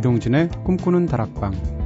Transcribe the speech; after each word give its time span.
이동진의 0.00 0.48
꿈꾸는 0.64 1.04
다락방 1.04 1.79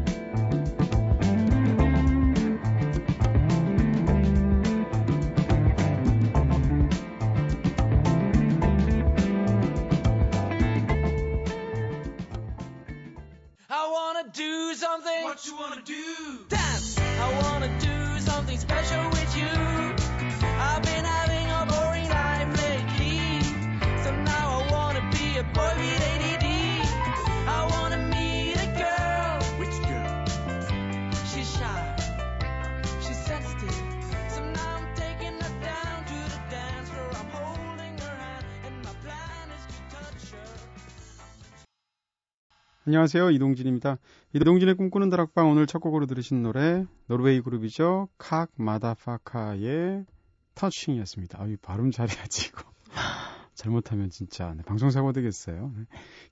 안녕하세요. 43.05 43.33
이동진입니다. 43.33 43.99
이동진의 44.33 44.77
꿈꾸는 44.77 45.11
다락방 45.11 45.51
오늘 45.51 45.67
첫 45.67 45.81
곡으로 45.81 46.07
들으신 46.07 46.43
노래 46.43 46.87
노르웨이 47.07 47.43
그룹이죠. 47.43 48.09
칵 48.17 48.49
마다파카의 48.57 50.07
터칭이었습니다. 50.55 51.39
아유 51.39 51.59
발음 51.61 51.91
잘해야지 51.91 52.49
이거. 52.49 52.65
잘못하면 53.53 54.09
진짜 54.09 54.55
네, 54.57 54.63
방송 54.63 54.89
사고 54.89 55.13
되겠어요. 55.13 55.75
네. 55.77 55.85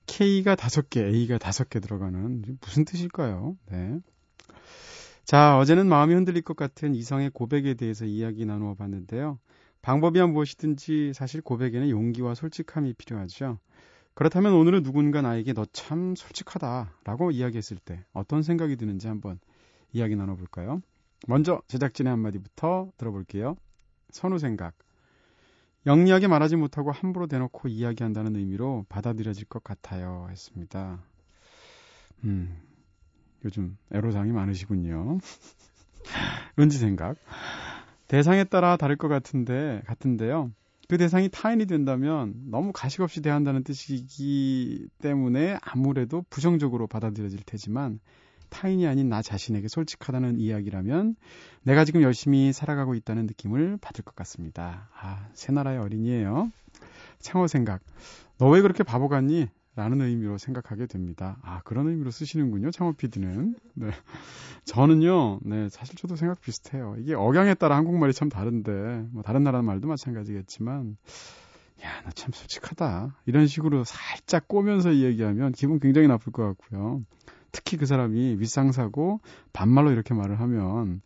K가 0.07 0.55
다섯 0.55 0.89
개, 0.89 1.05
A가 1.05 1.37
다섯 1.37 1.69
개 1.69 1.79
들어가는 1.79 2.57
무슨 2.59 2.85
뜻일까요? 2.85 3.55
네. 3.69 3.99
자, 5.25 5.59
어제는 5.59 5.87
마음이 5.87 6.15
흔들릴 6.15 6.41
것 6.41 6.57
같은 6.57 6.95
이성의 6.95 7.29
고백에 7.35 7.75
대해서 7.75 8.05
이야기 8.05 8.47
나누어 8.47 8.73
봤는데요. 8.73 9.37
방법이야 9.83 10.25
무엇이든지 10.25 11.11
사실 11.13 11.41
고백에는 11.41 11.91
용기와 11.91 12.33
솔직함이 12.33 12.93
필요하죠. 12.93 13.59
그렇다면 14.15 14.53
오늘은 14.53 14.83
누군가 14.83 15.21
나에게 15.21 15.53
너 15.53 15.65
참 15.73 16.15
솔직하다라고 16.15 17.31
이야기했을 17.31 17.77
때 17.77 18.05
어떤 18.13 18.43
생각이 18.43 18.75
드는지 18.75 19.07
한번 19.07 19.39
이야기 19.91 20.15
나눠볼까요? 20.15 20.81
먼저 21.27 21.61
제작진의 21.67 22.11
한마디부터 22.11 22.91
들어볼게요. 22.97 23.55
선우 24.11 24.37
생각. 24.37 24.75
영리하게 25.85 26.27
말하지 26.27 26.55
못하고 26.55 26.91
함부로 26.91 27.27
대놓고 27.27 27.67
이야기한다는 27.67 28.35
의미로 28.35 28.85
받아들여질 28.87 29.45
것 29.45 29.63
같아요. 29.63 30.27
했습니다. 30.29 31.03
음, 32.23 32.61
요즘 33.43 33.77
애로사항이 33.91 34.31
많으시군요. 34.31 35.17
은지 36.59 36.77
생각. 36.77 37.17
대상에 38.07 38.43
따라 38.43 38.77
다를 38.77 38.95
것 38.95 39.07
같은데, 39.07 39.81
같은데요. 39.85 40.51
그 40.89 40.97
대상이 40.97 41.29
타인이 41.29 41.65
된다면 41.65 42.35
너무 42.49 42.71
가식 42.73 43.01
없이 43.01 43.21
대한다는 43.21 43.63
뜻이기 43.63 44.87
때문에 45.01 45.57
아무래도 45.61 46.23
부정적으로 46.29 46.87
받아들여질 46.87 47.41
테지만 47.45 47.99
타인이 48.49 48.85
아닌 48.85 49.09
나 49.09 49.21
자신에게 49.21 49.67
솔직하다는 49.67 50.39
이야기라면 50.39 51.15
내가 51.63 51.85
지금 51.85 52.01
열심히 52.03 52.53
살아가고 52.53 52.93
있다는 52.95 53.25
느낌을 53.25 53.77
받을 53.81 54.03
것 54.03 54.15
같습니다. 54.15 54.89
아, 54.99 55.27
새 55.33 55.51
나라의 55.51 55.79
어린이에요. 55.79 56.51
창호 57.19 57.47
생각. 57.47 57.81
너 58.37 58.49
왜 58.49 58.61
그렇게 58.61 58.83
바보 58.83 59.07
같니? 59.07 59.47
라는 59.75 60.01
의미로 60.01 60.37
생각하게 60.37 60.85
됩니다. 60.85 61.37
아, 61.41 61.61
그런 61.63 61.87
의미로 61.87 62.11
쓰시는군요, 62.11 62.69
창호 62.71 62.93
PD는. 62.93 63.55
네. 63.73 63.87
저는요, 64.65 65.39
네, 65.43 65.67
사실 65.69 65.95
저도 65.95 66.15
생각 66.15 66.41
비슷해요. 66.41 66.95
이게 66.99 67.15
억양에 67.15 67.55
따라 67.55 67.75
한국말이 67.77 68.13
참 68.13 68.29
다른데, 68.29 69.07
뭐, 69.11 69.23
다른 69.23 69.43
나라 69.43 69.61
말도 69.63 69.87
마찬가지겠지만, 69.87 70.95
야, 71.83 72.01
나 72.03 72.11
참 72.13 72.31
솔직하다. 72.31 73.15
이런 73.25 73.47
식으로 73.47 73.83
살짝 73.83 74.47
꼬면서 74.47 74.95
얘기하면 74.95 75.51
기분 75.53 75.79
굉장히 75.79 76.07
나쁠 76.07 76.31
것 76.31 76.43
같고요. 76.45 77.03
특히 77.51 77.77
그 77.77 77.85
사람이 77.85 78.37
윗상사고 78.39 79.19
반말로 79.53 79.91
이렇게 79.91 80.13
말을 80.13 80.39
하면, 80.39 81.01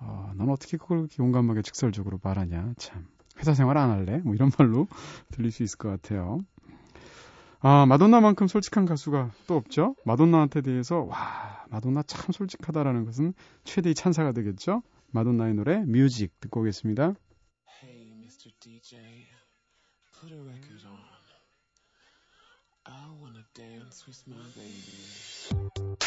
어, 0.00 0.32
넌 0.36 0.48
어떻게 0.50 0.76
그걸 0.76 0.98
그렇게 0.98 1.22
용감하게 1.22 1.62
직설적으로 1.62 2.20
말하냐, 2.22 2.74
참. 2.78 3.06
회사 3.38 3.54
생활 3.54 3.76
안 3.78 3.90
할래? 3.90 4.18
뭐 4.24 4.34
이런 4.34 4.50
말로 4.58 4.88
들릴 5.30 5.50
수 5.52 5.62
있을 5.62 5.78
것 5.78 5.88
같아요. 5.90 6.40
아, 7.60 7.86
마돈나만큼 7.86 8.46
솔직한 8.46 8.86
가수가 8.86 9.32
또 9.48 9.56
없죠? 9.56 9.96
마돈나한테 10.04 10.60
대해서, 10.60 11.00
와, 11.00 11.64
마돈나 11.70 12.04
참 12.04 12.32
솔직하다라는 12.32 13.04
것은 13.04 13.34
최대의 13.64 13.96
찬사가 13.96 14.30
되겠죠? 14.32 14.82
마돈나의 15.10 15.54
노래, 15.54 15.78
뮤직 15.84 16.38
듣고 16.38 16.60
오겠습니다. 16.60 17.14
Hey, 17.82 18.12
Mr. 18.12 18.50
DJ, 18.60 19.26
put 20.20 20.32
a 20.32 20.38
record 20.40 20.86
on. 20.86 20.98
I 22.84 23.10
wanna 23.20 23.44
dance 23.54 24.06
with 24.06 24.22
my 24.26 24.38
baby. 24.54 25.98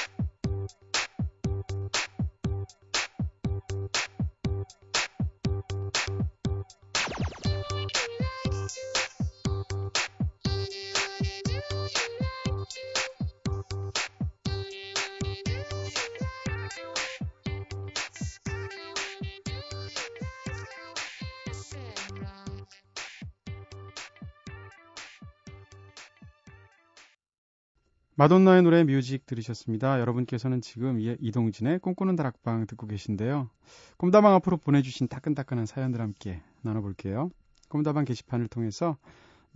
마돈나의 28.22 28.62
노래 28.62 28.84
뮤직 28.84 29.26
들으셨습니다. 29.26 30.00
여러분께서는 30.00 30.62
지금 30.62 31.00
이동진의 31.00 31.80
꿈꾸는 31.80 32.16
다락방 32.16 32.68
듣고 32.68 32.86
계신데요. 32.86 33.50
꿈다방 33.98 34.36
앞으로 34.36 34.58
보내주신 34.58 35.08
따끈따끈한 35.08 35.66
사연들 35.66 36.02
함께 36.02 36.44
나눠볼게요. 36.62 37.32
꿈다방 37.68 38.06
게시판을 38.06 38.48
통해서 38.48 38.98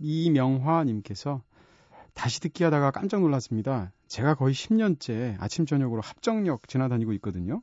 이명화님께서 0.00 1.42
다시 2.12 2.40
듣기 2.40 2.64
하다가 2.64 2.90
깜짝 2.90 3.20
놀랐습니다. 3.20 3.92
제가 4.08 4.34
거의 4.34 4.52
10년째 4.52 5.36
아침 5.38 5.64
저녁으로 5.64 6.00
합정역 6.00 6.66
지나다니고 6.66 7.12
있거든요. 7.12 7.62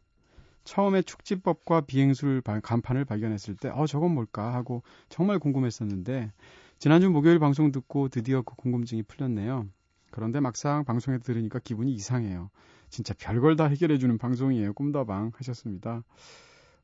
처음에 0.63 1.01
축지법과 1.01 1.81
비행술 1.81 2.41
간판을 2.41 3.03
발견했을 3.03 3.57
때, 3.57 3.67
어, 3.67 3.87
저건 3.87 4.13
뭘까 4.13 4.53
하고 4.53 4.83
정말 5.09 5.39
궁금했었는데, 5.39 6.31
지난주 6.79 7.09
목요일 7.09 7.39
방송 7.39 7.73
듣고 7.73 8.07
드디어 8.07 8.41
그 8.41 8.55
궁금증이 8.55 9.03
풀렸네요. 9.03 9.67
그런데 10.13 10.40
막상 10.40 10.85
방송에 10.85 11.18
들으니까 11.18 11.57
기분이 11.57 11.91
이상해요. 11.94 12.51
진짜 12.91 13.16
별걸 13.18 13.56
다 13.56 13.66
해결해주는 13.66 14.16
방송이에요. 14.19 14.74
꿈다방 14.74 15.31
하셨습니다. 15.35 16.03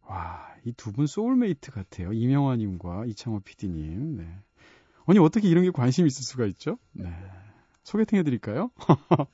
와, 0.07 0.47
이 0.65 0.73
두 0.73 0.91
분 0.91 1.05
소울메이트 1.05 1.69
같아요. 1.71 2.11
이명화님과 2.11 3.05
이창호 3.05 3.41
PD님. 3.41 4.17
네. 4.17 4.27
아니, 5.05 5.19
어떻게 5.19 5.47
이런 5.47 5.63
게 5.63 5.69
관심 5.69 6.07
있을 6.07 6.23
수가 6.23 6.47
있죠? 6.47 6.79
네. 6.93 7.13
소개팅 7.83 8.17
해드릴까요? 8.17 8.71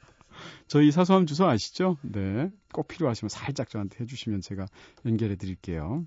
저희 0.68 0.92
사소함 0.92 1.26
주소 1.26 1.46
아시죠? 1.46 1.96
네. 2.02 2.52
꼭 2.74 2.90
필요하시면 2.90 3.30
살짝 3.30 3.70
저한테 3.70 4.02
해주시면 4.04 4.42
제가 4.42 4.66
연결해 5.06 5.38
드릴게요. 5.38 6.06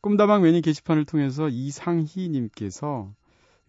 꿈다방 0.00 0.42
매니 0.42 0.60
게시판을 0.60 1.04
통해서 1.06 1.48
이상희님께서 1.48 3.12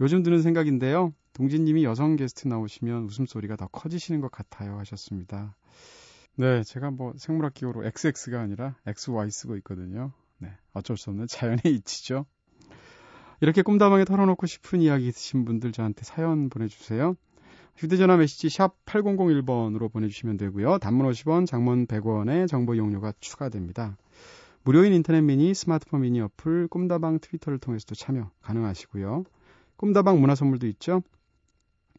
요즘 0.01 0.21
드는 0.21 0.43
생각인데요. 0.43 1.13
동진님이 1.35 1.83
여성 1.83 2.15
게스트 2.15 2.47
나오시면 2.47 3.03
웃음소리가 3.03 3.57
더 3.57 3.67
커지시는 3.67 4.21
것 4.21 4.31
같아요 4.31 4.79
하셨습니다. 4.79 5.53
네, 6.37 6.63
제가 6.63 6.91
뭐 6.91 7.13
생물학 7.17 7.53
기호로 7.53 7.85
XX가 7.85 8.39
아니라 8.39 8.75
XY 8.87 9.31
쓰고 9.31 9.57
있거든요. 9.57 10.13
네, 10.37 10.49
어쩔 10.73 10.95
수 10.95 11.09
없는 11.09 11.27
자연의 11.27 11.61
이치죠. 11.65 12.25
이렇게 13.41 13.63
꿈다방에 13.63 14.05
털어놓고 14.05 14.47
싶은 14.47 14.79
이야기 14.79 15.09
있으신 15.09 15.43
분들 15.43 15.73
저한테 15.73 16.03
사연 16.03 16.49
보내주세요. 16.49 17.15
휴대전화 17.75 18.15
메시지 18.15 18.47
샵 18.47 18.73
8001번으로 18.85 19.91
보내주시면 19.91 20.37
되고요. 20.37 20.77
단문 20.77 21.05
50원, 21.11 21.45
장문 21.45 21.85
100원의 21.87 22.47
정보 22.47 22.75
이용료가 22.75 23.11
추가됩니다. 23.19 23.97
무료인 24.63 24.93
인터넷 24.93 25.19
미니, 25.19 25.53
스마트폰 25.53 26.01
미니 26.01 26.21
어플, 26.21 26.69
꿈다방 26.69 27.19
트위터를 27.19 27.59
통해서도 27.59 27.93
참여 27.95 28.31
가능하시고요. 28.41 29.25
꿈다방 29.75 30.21
문화 30.21 30.33
선물도 30.33 30.67
있죠. 30.67 31.03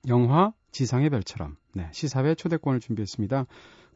영화 0.08 0.52
지상의 0.72 1.10
별처럼 1.10 1.56
네, 1.74 1.88
시사회 1.92 2.34
초대권을 2.34 2.80
준비했습니다. 2.80 3.46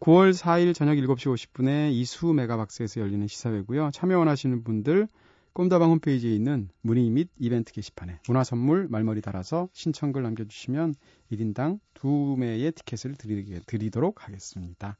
9월 0.00 0.32
4일 0.32 0.74
저녁 0.74 0.94
7시 0.94 1.34
50분에 1.34 1.92
이수 1.92 2.32
메가박스에서 2.32 3.00
열리는 3.00 3.26
시사회고요. 3.26 3.90
참여 3.92 4.18
원하시는 4.18 4.64
분들 4.64 5.08
꿈다방 5.52 5.90
홈페이지에 5.90 6.34
있는 6.34 6.68
문의 6.80 7.10
및 7.10 7.28
이벤트 7.38 7.72
게시판에 7.72 8.20
문화 8.28 8.44
선물 8.44 8.88
말머리 8.88 9.20
달아서 9.20 9.68
신청글 9.72 10.22
남겨주시면 10.22 10.94
1인당 11.32 11.80
2매의 11.94 12.74
티켓을 12.74 13.16
드리, 13.16 13.60
드리도록 13.66 14.26
하겠습니다. 14.26 14.96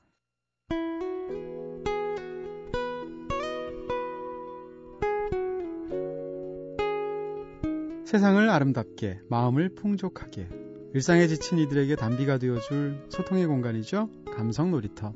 세상을 8.04 8.50
아름답게, 8.50 9.20
마음을 9.28 9.72
풍족하게, 9.76 10.48
일상에 10.92 11.28
지친 11.28 11.58
이들에게 11.58 11.94
단비가 11.94 12.38
되어줄 12.38 13.06
소통의 13.10 13.46
공간이죠. 13.46 14.10
감성 14.34 14.72
놀이터. 14.72 15.12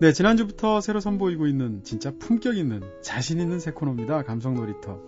네, 0.00 0.12
지난주부터 0.12 0.82
새로 0.82 1.00
선보이고 1.00 1.46
있는 1.46 1.82
진짜 1.82 2.12
품격 2.18 2.58
있는 2.58 2.82
자신 3.00 3.40
있는 3.40 3.58
새 3.58 3.70
코너입니다. 3.70 4.24
감성 4.24 4.54
놀이터. 4.54 5.00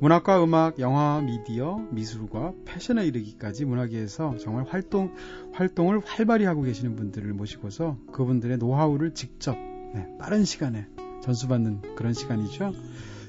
문학과 0.00 0.42
음악, 0.42 0.80
영화, 0.80 1.20
미디어, 1.20 1.76
미술과 1.92 2.54
패션에 2.64 3.06
이르기까지 3.06 3.64
문화계에서 3.64 4.36
정말 4.38 4.64
활동, 4.64 5.14
활동을 5.52 6.00
활발히 6.04 6.46
하고 6.46 6.62
계시는 6.62 6.96
분들을 6.96 7.32
모시고서 7.32 7.96
그분들의 8.10 8.58
노하우를 8.58 9.14
직접 9.14 9.56
네, 9.94 10.08
빠른 10.18 10.44
시간에 10.44 10.88
전수받는 11.22 11.94
그런 11.94 12.12
시간이죠. 12.12 12.72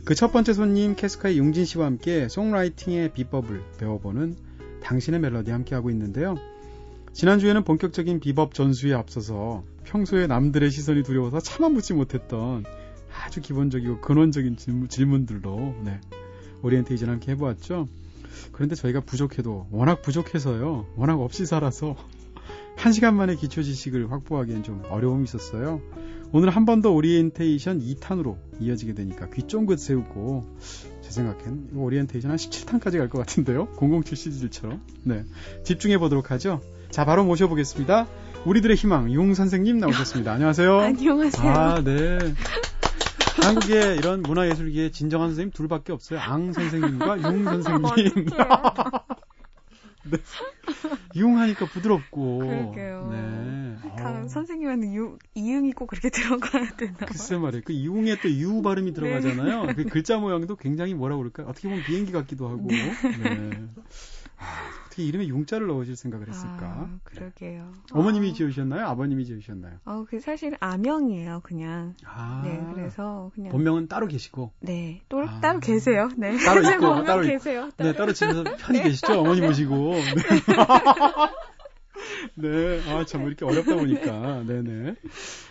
그 0.05 0.15
첫 0.15 0.33
번째 0.33 0.51
손님 0.51 0.95
캐스커의 0.95 1.37
융진 1.37 1.63
씨와 1.63 1.85
함께 1.85 2.27
songwriting의 2.27 3.13
비법을 3.13 3.63
배워보는 3.79 4.35
당신의 4.83 5.21
멜로디 5.21 5.49
함께하고 5.49 5.89
있는데요. 5.91 6.35
지난주에는 7.13 7.63
본격적인 7.63 8.19
비법 8.19 8.53
전수에 8.53 8.93
앞서서 8.93 9.63
평소에 9.85 10.27
남들의 10.27 10.71
시선이 10.71 11.03
두려워서 11.03 11.39
차마 11.39 11.63
묻지 11.63 11.93
못했던 11.93 12.65
아주 13.23 13.39
기본적이고 13.39 14.01
근원적인 14.01 14.57
질문, 14.89 15.25
들로 15.25 15.73
네, 15.85 16.01
오리엔테이션 16.63 17.07
함께 17.09 17.31
해보았죠. 17.31 17.87
그런데 18.51 18.75
저희가 18.75 19.01
부족해도 19.01 19.67
워낙 19.71 20.01
부족해서요. 20.01 20.85
워낙 20.97 21.21
없이 21.21 21.45
살아서 21.45 21.95
한 22.75 22.91
시간 22.91 23.15
만에 23.15 23.35
기초 23.35 23.63
지식을 23.63 24.11
확보하기엔 24.11 24.63
좀 24.63 24.83
어려움이 24.89 25.23
있었어요. 25.23 25.81
오늘 26.35 26.49
한 26.49 26.65
번 26.65 26.81
더 26.81 26.89
오리엔테이션 26.91 27.79
2탄으로 27.79 28.37
이어지게 28.59 28.93
되니까 28.95 29.29
귀 29.29 29.43
쫑긋 29.43 29.79
세우고 29.79 30.43
제 31.01 31.11
생각엔 31.11 31.69
오리엔테이션 31.75 32.31
한 32.31 32.37
17탄까지 32.37 32.97
갈 32.97 33.07
것 33.09 33.19
같은데요. 33.19 33.67
007 33.77 34.17
시리즈처럼. 34.17 34.81
네. 35.03 35.23
집중해 35.63 35.99
보도록 35.99 36.31
하죠. 36.31 36.61
자, 36.89 37.05
바로 37.05 37.23
모셔보겠습니다. 37.25 38.07
우리들의 38.45 38.75
희망, 38.75 39.13
융 39.13 39.33
선생님 39.35 39.77
나오셨습니다. 39.77 40.33
안녕하세요. 40.33 40.79
안녕하세요. 40.81 41.51
아, 41.51 41.81
네. 41.83 42.17
한국에 43.41 43.95
이런 43.95 44.21
문화예술계에 44.23 44.89
진정한 44.91 45.29
선생님 45.29 45.51
둘밖에 45.51 45.93
없어요. 45.93 46.19
앙 46.19 46.51
선생님과 46.51 47.21
융 47.21 47.43
선생님. 47.61 48.25
네. 50.05 50.17
이용하니까 51.15 51.65
부드럽고. 51.67 52.39
그러게요. 52.39 53.02
네. 54.23 54.25
다 54.25 54.25
어. 54.25 54.27
선생님한테 54.27 54.93
유, 54.95 55.17
이응이 55.35 55.73
꼭 55.73 55.87
그렇게 55.87 56.09
들어가야 56.11 56.71
되나? 56.77 56.97
글쎄 57.05 57.37
말이에요. 57.37 57.63
그 57.65 57.73
이웅에 57.73 58.19
또 58.21 58.29
유 58.29 58.61
발음이 58.61 58.93
네. 58.93 58.99
들어가잖아요. 58.99 59.65
네. 59.67 59.73
그 59.75 59.85
글자 59.85 60.17
모양도 60.17 60.55
굉장히 60.55 60.93
뭐라 60.93 61.17
그럴까? 61.17 61.43
어떻게 61.43 61.67
보면 61.69 61.83
비행기 61.85 62.11
같기도 62.11 62.47
하고. 62.49 62.67
네. 62.67 62.91
네. 63.23 63.67
아, 64.37 64.45
어떻게 64.87 65.03
이름에 65.03 65.27
융자를 65.27 65.67
넣으실 65.67 65.95
생각을 65.95 66.27
했을까? 66.27 66.57
아, 66.65 66.89
그러게요. 67.05 67.63
네. 67.71 67.79
어머님이 67.91 68.31
아. 68.31 68.33
지으셨나요? 68.33 68.85
아버님이 68.87 69.25
지으셨나요? 69.25 69.75
어, 69.85 70.05
그 70.09 70.19
사실 70.19 70.57
아명이에요, 70.59 71.39
그냥. 71.43 71.95
아. 72.05 72.41
네, 72.43 72.61
그래서 72.73 73.31
그냥. 73.35 73.51
본명은 73.51 73.87
따로 73.87 74.07
계시고. 74.07 74.51
네, 74.59 75.01
또 75.07 75.21
아. 75.21 75.39
따로 75.39 75.59
계세요. 75.61 76.09
네. 76.17 76.35
따로 76.37 76.61
있고 76.61 77.03
따로 77.05 77.21
계세요. 77.21 77.69
따로. 77.77 77.91
네, 77.91 77.95
따로 77.97 78.11
집에서 78.13 78.43
편히 78.43 78.79
네. 78.79 78.83
계시죠, 78.85 79.19
어머니 79.19 79.39
모시고. 79.41 79.93
네. 82.35 82.49
네, 82.49 82.91
아, 82.91 83.05
참, 83.05 83.27
이렇게 83.27 83.45
어렵다 83.45 83.75
보니까. 83.75 84.43
네네. 84.43 84.95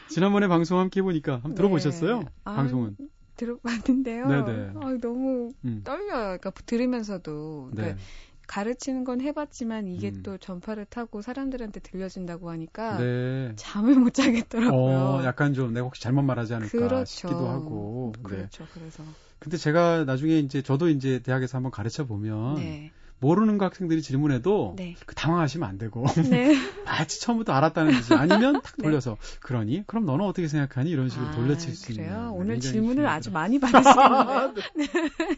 지난번에 0.08 0.48
방송 0.48 0.78
함께 0.78 1.00
해보니까 1.00 1.34
한번 1.34 1.54
들어보셨어요? 1.54 2.20
네. 2.20 2.26
아, 2.44 2.54
방송은? 2.54 2.96
들어봤는데요. 3.36 4.28
네네. 4.28 4.70
아, 4.76 4.98
너무 5.00 5.52
음. 5.64 5.80
떨려요. 5.84 6.38
그러니까 6.38 6.50
들으면서도. 6.66 7.70
그러니까 7.72 7.96
네. 7.96 8.02
가르치는 8.46 9.04
건 9.04 9.20
해봤지만 9.22 9.86
이게 9.86 10.08
음. 10.08 10.22
또 10.22 10.36
전파를 10.36 10.84
타고 10.84 11.22
사람들한테 11.22 11.80
들려준다고 11.80 12.50
하니까 12.50 12.98
네. 12.98 13.52
잠을 13.56 13.94
못 13.94 14.12
자겠더라고요. 14.12 14.74
어, 14.76 15.24
약간 15.24 15.54
좀 15.54 15.72
내가 15.72 15.86
혹시 15.86 16.02
잘못 16.02 16.22
말하지 16.22 16.54
않을까 16.54 16.70
그렇죠. 16.70 17.04
싶기도 17.06 17.48
하고. 17.48 18.12
네. 18.16 18.22
그렇죠. 18.22 18.66
그래서. 18.74 19.04
근데 19.38 19.56
제가 19.56 20.04
나중에 20.04 20.38
이제 20.38 20.60
저도 20.60 20.88
이제 20.88 21.20
대학에서 21.20 21.56
한번 21.56 21.72
가르쳐 21.72 22.04
보면 22.04 22.56
네. 22.56 22.92
모르는 23.22 23.56
그 23.56 23.64
학생들이 23.64 24.02
질문해도 24.02 24.74
네. 24.76 24.96
그 25.06 25.14
당황하시면 25.14 25.66
안 25.68 25.78
되고 25.78 26.04
네. 26.28 26.54
마치 26.84 27.20
처음부터 27.20 27.52
알았다는 27.52 27.92
듯이 27.94 28.12
아니면 28.14 28.60
탁 28.60 28.74
네. 28.76 28.82
돌려서 28.82 29.12
네. 29.18 29.38
그러니 29.40 29.84
그럼 29.86 30.04
너는 30.04 30.24
어떻게 30.26 30.48
생각하니 30.48 30.90
이런 30.90 31.08
식으로 31.08 31.28
아, 31.28 31.30
돌려칠 31.30 31.74
수 31.74 31.86
그래요? 31.94 32.10
있는 32.10 32.28
오늘 32.30 32.60
질문을 32.60 33.06
아주 33.06 33.30
많이 33.30 33.58
받으시는데 33.60 34.62
네. 34.76 34.86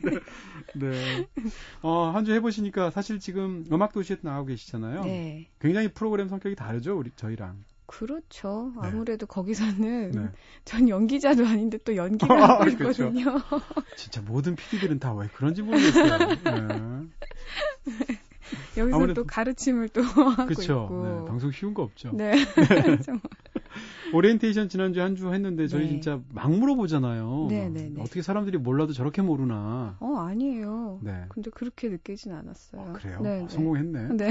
네. 0.03 0.91
네. 0.91 1.27
어, 1.83 2.11
한 2.13 2.25
주 2.25 2.33
해보시니까 2.33 2.91
사실 2.91 3.21
지금 3.21 3.67
음악 3.71 3.93
도시에 3.93 4.17
나가고 4.23 4.47
계시잖아요. 4.47 5.05
네. 5.05 5.47
굉장히 5.61 5.89
프로그램 5.89 6.29
성격이 6.29 6.57
다르죠 6.57 6.97
우리 6.99 7.11
저희랑. 7.17 7.63
그렇죠. 7.87 8.73
네. 8.81 8.89
아무래도 8.89 9.27
거기서는 9.27 10.11
네. 10.13 10.29
전 10.65 10.89
연기자도 10.89 11.47
아닌데 11.47 11.79
또 11.85 11.95
연기를 11.97 12.37
하고 12.43 12.65
그렇죠. 12.65 13.05
있거든요. 13.09 13.25
그렇죠. 13.25 13.61
진짜 13.97 14.23
모든 14.23 14.57
PD들은 14.57 14.99
다 14.99 15.13
왜 15.15 15.29
그런지 15.35 15.63
모르겠어요. 15.63 16.19
네. 16.19 17.09
여기서 18.77 18.97
아무래도, 18.97 19.23
또 19.23 19.27
가르침을 19.27 19.89
또 19.91 20.03
하고 20.03 20.47
그쵸. 20.47 20.85
있고. 20.91 21.05
네, 21.07 21.29
방송 21.29 21.51
쉬운 21.51 21.73
거 21.75 21.83
없죠. 21.83 22.11
네. 22.13 22.33
네. 22.35 22.99
오리엔테이션 24.13 24.69
지난주에 24.69 25.03
한 25.03 25.15
주 25.17 25.33
했는데 25.33 25.67
저희 25.67 25.83
네. 25.85 25.89
진짜 25.91 26.21
막 26.33 26.51
물어보잖아요. 26.51 27.47
네, 27.51 27.69
네, 27.69 27.89
네, 27.91 28.01
어떻게 28.03 28.21
사람들이 28.23 28.59
몰라도 28.59 28.93
저렇게 28.93 29.23
모르나. 29.23 29.97
어, 30.01 30.17
아니에요. 30.19 31.01
네. 31.03 31.25
근데 31.31 31.51
그렇게 31.51 31.89
느끼진 31.89 32.33
않았어요. 32.33 32.81
어, 32.83 32.93
그래요? 32.95 33.21
네, 33.23 33.45
아, 33.45 33.49
성공했네. 33.49 34.09
네. 34.17 34.31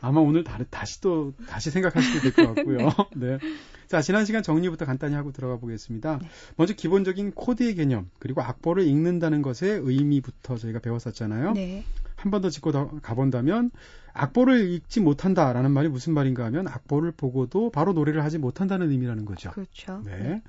아마 0.00 0.20
오늘 0.20 0.44
다, 0.44 0.58
다시 0.70 1.00
또 1.00 1.32
다시 1.48 1.70
생각하시게 1.70 2.20
될 2.30 2.32
것 2.32 2.54
같고요. 2.54 2.88
네. 3.16 3.38
자, 3.86 4.00
지난 4.00 4.24
시간 4.24 4.42
정리부터 4.42 4.84
간단히 4.84 5.14
하고 5.14 5.32
들어가 5.32 5.56
보겠습니다. 5.56 6.18
네. 6.22 6.28
먼저 6.56 6.74
기본적인 6.74 7.32
코드의 7.32 7.74
개념, 7.74 8.08
그리고 8.18 8.40
악보를 8.40 8.84
읽는다는 8.84 9.42
것의 9.42 9.80
의미부터 9.82 10.56
저희가 10.56 10.78
배웠었잖아요. 10.78 11.52
네. 11.52 11.84
한 12.16 12.30
번 12.30 12.42
더 12.42 12.50
짚고 12.50 13.00
가본다면, 13.00 13.70
악보를 14.12 14.70
읽지 14.70 15.00
못한다라는 15.00 15.70
말이 15.72 15.88
무슨 15.88 16.12
말인가 16.14 16.44
하면, 16.46 16.68
악보를 16.68 17.12
보고도 17.12 17.70
바로 17.70 17.92
노래를 17.92 18.22
하지 18.22 18.38
못한다는 18.38 18.90
의미라는 18.90 19.24
거죠. 19.24 19.50
그렇죠. 19.50 20.02
네. 20.04 20.16
네. 20.18 20.42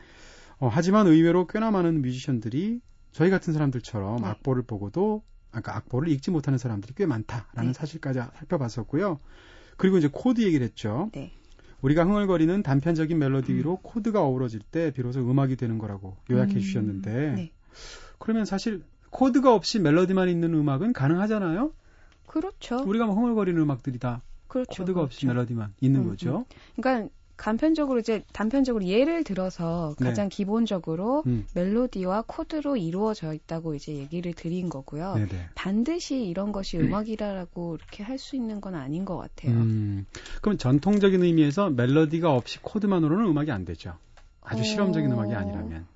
어, 0.59 0.67
하지만 0.71 1.07
의외로 1.07 1.47
꽤나 1.47 1.71
많은 1.71 2.01
뮤지션들이 2.01 2.81
저희 3.11 3.29
같은 3.29 3.53
사람들처럼 3.53 4.17
네. 4.21 4.27
악보를 4.27 4.63
보고도 4.63 5.23
아까 5.51 5.75
악보를 5.77 6.09
읽지 6.09 6.29
못하는 6.29 6.59
사람들이 6.59 6.93
꽤 6.95 7.05
많다라는 7.05 7.71
네. 7.71 7.73
사실까지 7.73 8.19
살펴봤었고요. 8.19 9.19
그리고 9.81 9.97
이제 9.97 10.07
코드 10.11 10.41
얘기를 10.41 10.63
했죠. 10.63 11.09
네. 11.11 11.31
우리가 11.81 12.05
흥얼거리는 12.05 12.61
단편적인 12.61 13.17
멜로디 13.17 13.51
위로 13.55 13.71
음. 13.71 13.77
코드가 13.81 14.21
어우러질 14.21 14.59
때 14.59 14.91
비로소 14.91 15.21
음악이 15.21 15.55
되는 15.55 15.79
거라고 15.79 16.17
요약해 16.29 16.53
음. 16.53 16.59
주셨는데 16.59 17.31
네. 17.31 17.51
그러면 18.19 18.45
사실 18.45 18.83
코드가 19.09 19.55
없이 19.55 19.79
멜로디만 19.79 20.29
있는 20.29 20.53
음악은 20.53 20.93
가능하잖아요. 20.93 21.73
그렇죠. 22.27 22.83
우리가 22.85 23.07
뭐 23.07 23.15
흥얼거리는 23.15 23.59
음악들이 23.59 23.97
다 23.97 24.21
그렇죠, 24.47 24.83
코드가 24.83 25.01
없이 25.01 25.21
그렇죠. 25.21 25.33
멜로디만 25.33 25.73
있는 25.81 26.01
음, 26.01 26.09
거죠. 26.09 26.45
음. 26.47 26.73
그러니까 26.75 27.09
간편적으로 27.41 27.97
이제 27.97 28.23
단편적으로 28.33 28.85
예를 28.85 29.23
들어서 29.23 29.95
네. 29.99 30.05
가장 30.05 30.29
네. 30.29 30.35
기본적으로 30.35 31.23
음. 31.25 31.47
멜로디와 31.55 32.25
코드로 32.27 32.77
이루어져 32.77 33.33
있다고 33.33 33.73
이제 33.73 33.95
얘기를 33.95 34.31
드린 34.33 34.69
거고요. 34.69 35.15
네네. 35.15 35.49
반드시 35.55 36.23
이런 36.23 36.51
것이 36.51 36.77
음악이라고 36.77 37.77
이렇게 37.77 38.03
할 38.03 38.19
수 38.19 38.35
있는 38.35 38.61
건 38.61 38.75
아닌 38.75 39.03
것 39.03 39.17
같아요. 39.17 39.53
음. 39.53 40.05
그럼 40.43 40.59
전통적인 40.59 41.23
의미에서 41.23 41.71
멜로디가 41.71 42.31
없이 42.31 42.59
코드만으로는 42.61 43.25
음악이 43.25 43.49
안 43.49 43.65
되죠. 43.65 43.97
아주 44.41 44.61
어... 44.61 44.63
실험적인 44.63 45.11
음악이 45.11 45.33
아니라면. 45.33 45.87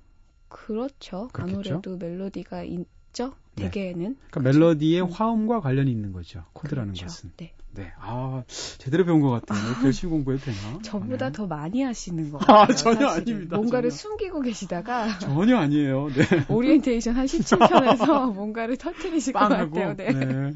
그렇죠. 0.48 1.28
그렇겠죠? 1.32 1.74
아무래도 1.74 1.96
멜로디가 1.96 2.64
있죠. 2.64 3.34
네. 3.56 3.64
대개는. 3.70 4.10
네. 4.10 4.16
그러니까? 4.30 4.40
멜로디의 4.40 5.02
음. 5.02 5.10
화음과 5.10 5.60
관련이 5.60 5.90
있는 5.90 6.12
거죠. 6.12 6.44
코드라는 6.52 6.92
그렇죠. 6.94 7.06
것은. 7.06 7.32
네. 7.36 7.52
네. 7.72 7.92
아, 8.00 8.42
제대로 8.78 9.04
배운 9.04 9.20
것 9.20 9.28
같아요. 9.30 9.58
아, 9.58 9.84
열심히 9.84 10.10
공부해도 10.12 10.44
되나? 10.46 10.78
저보다 10.82 11.26
네. 11.26 11.32
더 11.32 11.46
많이 11.46 11.82
하시는 11.82 12.30
것 12.30 12.38
같아요. 12.38 12.58
아, 12.58 12.66
전혀 12.68 13.08
사실은. 13.08 13.34
아닙니다. 13.34 13.56
뭔가를 13.56 13.90
전혀. 13.90 13.98
숨기고 13.98 14.40
계시다가. 14.42 15.18
전혀 15.20 15.58
아니에요. 15.58 16.08
네. 16.08 16.44
오리엔테이션 16.48 17.14
한 17.16 17.26
17편에서 17.26 18.32
뭔가를 18.34 18.76
터트리실 18.78 19.34
것 19.34 19.40
같아요. 19.40 19.94
네. 19.94 20.10
네. 20.12 20.52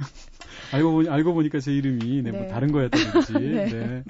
알고 0.72 0.92
보니, 0.92 1.08
알고 1.10 1.34
보니까 1.34 1.60
제 1.60 1.72
이름이, 1.74 2.22
네, 2.22 2.30
뭐 2.30 2.40
네. 2.42 2.48
다른 2.48 2.72
거였다든지. 2.72 3.32
네. 3.34 3.64
네. 3.66 4.04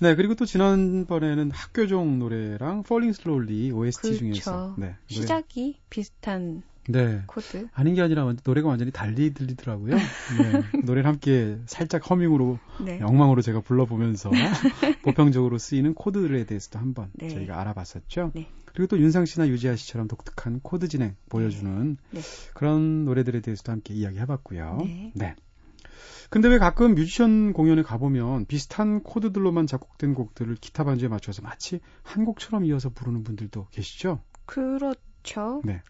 네, 0.00 0.16
그리고 0.16 0.34
또 0.34 0.44
지난번에는 0.44 1.52
학교종 1.52 2.18
노래랑 2.18 2.80
Falling 2.84 3.16
Slowly 3.20 3.70
OST 3.70 4.02
그렇죠. 4.02 4.18
중에서 4.18 4.74
네, 4.78 4.96
시작이 5.06 5.78
비슷한 5.90 6.62
네. 6.88 7.22
코드. 7.26 7.68
아닌 7.72 7.94
게 7.94 8.02
아니라 8.02 8.32
노래가 8.44 8.68
완전히 8.68 8.90
달리 8.90 9.32
들리더라고요. 9.34 9.94
네. 9.96 10.02
노래를 10.84 11.06
함께 11.08 11.58
살짝 11.66 12.08
허밍으로 12.08 12.58
네. 12.84 12.98
엉망으로 13.00 13.42
제가 13.42 13.60
불러보면서 13.60 14.30
보편적으로 15.02 15.58
쓰이는 15.58 15.94
코드들에 15.94 16.44
대해서도 16.44 16.78
한번 16.78 17.10
네. 17.14 17.28
저희가 17.28 17.60
알아봤었죠. 17.60 18.32
네. 18.34 18.48
그리고 18.64 18.86
또 18.88 18.98
윤상 18.98 19.26
씨나 19.26 19.48
유지아 19.48 19.76
씨처럼 19.76 20.08
독특한 20.08 20.60
코드 20.60 20.88
진행 20.88 21.14
보여주는 21.28 21.96
네. 22.10 22.20
그런 22.54 23.04
노래들에 23.04 23.40
대해서도 23.40 23.70
함께 23.70 23.94
이야기해봤고요. 23.94 24.78
네. 24.84 25.12
네. 25.14 25.36
근데 26.30 26.48
왜 26.48 26.58
가끔 26.58 26.94
뮤지션 26.94 27.52
공연에 27.52 27.82
가보면 27.82 28.46
비슷한 28.46 29.02
코드들로만 29.02 29.66
작곡된 29.66 30.14
곡들을 30.14 30.56
기타 30.56 30.82
반주에 30.82 31.08
맞춰서 31.08 31.42
마치 31.42 31.80
한 32.02 32.24
곡처럼 32.24 32.64
이어서 32.64 32.88
부르는 32.88 33.22
분들도 33.22 33.66
계시죠? 33.70 34.22
그렇죠. 34.46 35.60
네. 35.62 35.82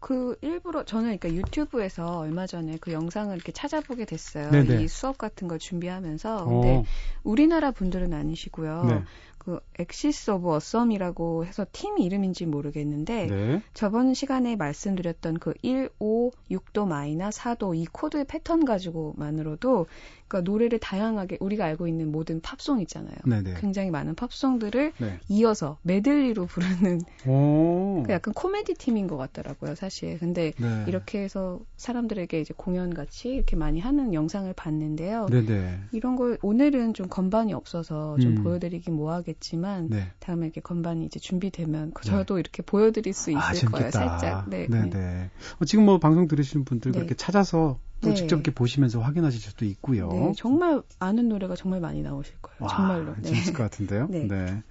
그 0.00 0.36
일부러 0.40 0.82
저는 0.84 1.18
그러니까 1.18 1.30
유튜브에서 1.32 2.18
얼마 2.18 2.46
전에 2.46 2.78
그 2.80 2.90
영상을 2.90 3.34
이렇게 3.34 3.52
찾아보게 3.52 4.06
됐어요. 4.06 4.50
네네. 4.50 4.82
이 4.82 4.88
수업 4.88 5.18
같은 5.18 5.46
걸 5.46 5.58
준비하면서. 5.58 6.46
근데 6.46 6.76
오. 6.78 6.84
우리나라 7.22 7.70
분들은 7.70 8.12
아니시고요. 8.14 8.84
네. 8.84 9.04
그 9.50 9.58
Axis 9.80 10.30
of 10.30 10.48
Awesome이라고 10.48 11.44
해서 11.44 11.66
팀 11.72 11.98
이름인지 11.98 12.46
모르겠는데 12.46 13.26
네. 13.26 13.62
저번 13.74 14.14
시간에 14.14 14.54
말씀드렸던 14.54 15.38
그 15.40 15.54
1, 15.62 15.90
5, 15.98 16.30
6도 16.50 16.86
마이너 16.86 17.30
4도 17.30 17.76
이 17.76 17.86
코드의 17.86 18.26
패턴 18.26 18.64
가지고만으로도 18.64 19.86
그러니까 20.30 20.48
노래를 20.48 20.78
다양하게 20.78 21.38
우리가 21.40 21.64
알고 21.64 21.88
있는 21.88 22.12
모든 22.12 22.40
팝송 22.40 22.80
있잖아요. 22.82 23.16
네네. 23.26 23.54
굉장히 23.58 23.90
많은 23.90 24.14
팝송들을 24.14 24.92
네. 24.98 25.18
이어서 25.28 25.78
메들리로 25.82 26.46
부르는 26.46 27.00
그 27.24 28.12
약간 28.12 28.32
코미디 28.32 28.74
팀인 28.74 29.08
것 29.08 29.16
같더라고요, 29.16 29.74
사실. 29.74 30.18
근데 30.20 30.52
네. 30.56 30.84
이렇게 30.86 31.20
해서 31.20 31.58
사람들에게 31.76 32.40
이제 32.40 32.54
공연 32.56 32.94
같이 32.94 33.30
이렇게 33.30 33.56
많이 33.56 33.80
하는 33.80 34.14
영상을 34.14 34.52
봤는데요. 34.52 35.26
네네. 35.26 35.80
이런 35.90 36.14
걸 36.14 36.38
오늘은 36.42 36.94
좀 36.94 37.08
건반이 37.08 37.52
없어서 37.52 38.16
좀 38.20 38.36
음. 38.36 38.44
보여드리긴 38.44 38.94
뭐하겠 38.94 39.39
지만 39.40 39.88
네. 39.88 40.12
다음에 40.20 40.46
이렇게 40.46 40.60
건반이 40.60 41.04
이제 41.06 41.18
준비되면 41.18 41.92
네. 41.94 42.02
저도 42.02 42.38
이렇게 42.38 42.62
보여드릴 42.62 43.12
수 43.12 43.30
아, 43.36 43.52
있을 43.52 43.68
아, 43.68 43.70
거예요, 43.72 43.90
살짝. 43.90 44.48
네. 44.48 44.66
네네. 44.68 45.30
어, 45.60 45.64
지금 45.64 45.84
뭐 45.84 45.98
방송 45.98 46.28
들으시는 46.28 46.64
분들 46.64 46.92
그렇게 46.92 47.10
네. 47.10 47.16
찾아서 47.16 47.78
또 48.00 48.10
네. 48.10 48.14
직접 48.14 48.36
이렇게 48.36 48.50
보시면서 48.52 49.00
확인하실 49.00 49.40
수도 49.40 49.64
있고요. 49.66 50.08
네, 50.08 50.32
정말 50.36 50.82
아는 50.98 51.28
노래가 51.28 51.56
정말 51.56 51.80
많이 51.80 52.02
나오실 52.02 52.34
거예요. 52.40 52.58
와, 52.60 52.68
정말로. 52.68 53.14
네. 53.16 53.22
재밌을 53.22 53.52
것 53.52 53.62
같은데요. 53.64 54.06
네. 54.10 54.26
네. 54.26 54.62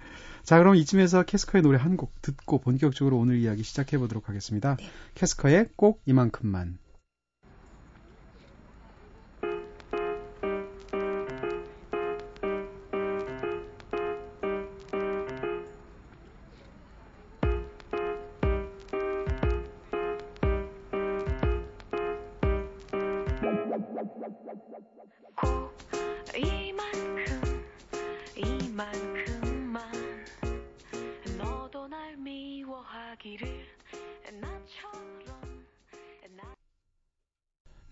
자, 0.42 0.58
그럼 0.58 0.74
이쯤에서 0.76 1.24
캐스커의 1.24 1.62
노래 1.62 1.78
한 1.78 1.96
곡 1.96 2.12
듣고 2.22 2.58
본격적으로 2.58 3.18
오늘 3.18 3.38
이야기 3.38 3.62
시작해 3.62 3.98
보도록 3.98 4.28
하겠습니다. 4.28 4.76
네. 4.76 4.84
캐스커의 5.14 5.68
꼭 5.76 6.00
이만큼만. 6.06 6.78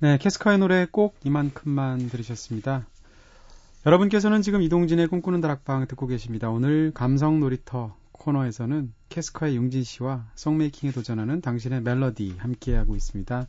네, 0.00 0.16
캐스커의 0.18 0.58
노래 0.58 0.86
꼭 0.90 1.16
이만큼만 1.24 2.08
들으셨습니다. 2.08 2.86
여러분께서는 3.84 4.42
지금 4.42 4.62
이동진의 4.62 5.08
꿈꾸는 5.08 5.40
다락방 5.40 5.88
듣고 5.88 6.06
계십니다. 6.06 6.50
오늘 6.50 6.92
감성 6.92 7.40
놀이터 7.40 7.96
코너에서는 8.12 8.92
캐스커의 9.08 9.56
융진 9.56 9.82
씨와 9.82 10.26
song 10.34 10.55
making에 10.55 10.92
도전하는 10.92 11.40
당신의 11.40 11.82
멜로디 11.82 12.36
함께하고 12.38 12.94
있습니다. 12.94 13.48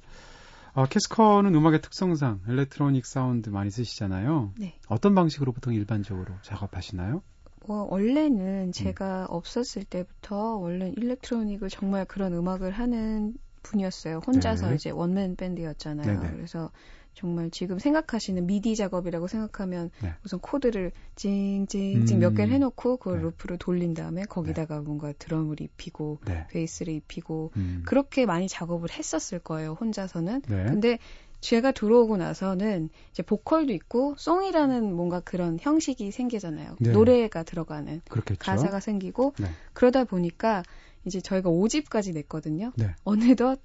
어, 0.74 0.86
캐스커는 0.86 1.54
음악의 1.56 1.82
특성상 1.82 2.42
electronic 2.48 3.06
사운드 3.06 3.50
많이 3.50 3.70
쓰시잖아요. 3.70 4.54
네. 4.58 4.80
어떤 4.88 5.16
방식으로 5.16 5.52
보통 5.52 5.74
일반적으로 5.74 6.34
작업하시나요? 6.42 7.22
뭐 7.68 7.88
원래는 7.90 8.72
제가 8.72 9.24
음. 9.24 9.36
없었을 9.36 9.84
때부터 9.84 10.58
원래 10.58 10.92
electronic을 10.96 11.70
정말 11.70 12.06
그런 12.06 12.34
음악을 12.34 12.72
하는 12.72 13.36
분이었어요. 13.64 14.22
혼자서 14.26 14.70
네. 14.70 14.76
이제 14.76 14.90
원맨 14.90 15.36
밴드였잖아요. 15.36 16.20
네네. 16.20 16.36
그래서 16.36 16.72
정말 17.14 17.50
지금 17.52 17.80
생각하시는 17.80 18.46
미디 18.46 18.76
작업이라고 18.76 19.28
생각하면 19.28 19.92
네. 20.02 20.14
우선 20.24 20.40
코드를 20.40 20.92
찡찡찡 21.16 22.18
음. 22.18 22.20
몇 22.20 22.34
개를 22.34 22.54
해놓고 22.54 22.98
그 22.98 23.10
네. 23.10 23.22
루프를 23.22 23.58
돌린 23.58 23.94
다음에 23.94 24.24
거기다가 24.24 24.78
네. 24.78 24.82
뭔가 24.82 25.12
드럼을 25.14 25.60
입히고 25.60 26.20
네. 26.26 26.48
베이스를 26.50 26.94
입히고 26.94 27.52
음. 27.58 27.84
그렇게 27.86 28.26
많이 28.26 28.48
작업을 28.48 28.90
했었을 28.92 29.40
거예요. 29.40 29.76
혼자서는. 29.80 30.44
네. 30.44 30.64
근데 30.66 30.98
제가 31.42 31.72
들어오고 31.72 32.18
나서는 32.18 32.90
이제 33.12 33.24
보컬도 33.24 33.74
있고 33.74 34.16
송이라는 34.18 34.94
뭔가 34.94 35.20
그런 35.22 35.58
형식이 35.60 36.12
생기잖아요. 36.12 36.76
네. 36.80 36.92
노래가 36.92 37.44
들어가는 37.44 38.02
그렇겠죠. 38.10 38.40
가사가 38.40 38.80
생기고 38.80 39.34
그러다 39.74 40.04
보니까 40.04 40.64
이제 41.06 41.22
저희가 41.22 41.50
5집까지 41.50 42.14
냈거든요. 42.14 42.74
네. 42.76 42.94
어느덧 43.04 43.60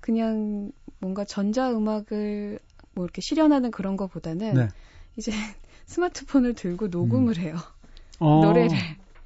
그냥 0.00 0.72
뭔가 0.98 1.24
전자 1.24 1.70
음악을 1.70 2.58
뭐 2.94 3.04
이렇게 3.04 3.20
실현하는 3.20 3.70
그런 3.70 3.96
거보다는 3.96 4.54
네. 4.54 4.68
이제 5.16 5.30
스마트폰을 5.86 6.54
들고 6.54 6.88
녹음을 6.88 7.38
음. 7.38 7.42
해요. 7.42 7.56
어. 8.18 8.44
노래를. 8.44 8.76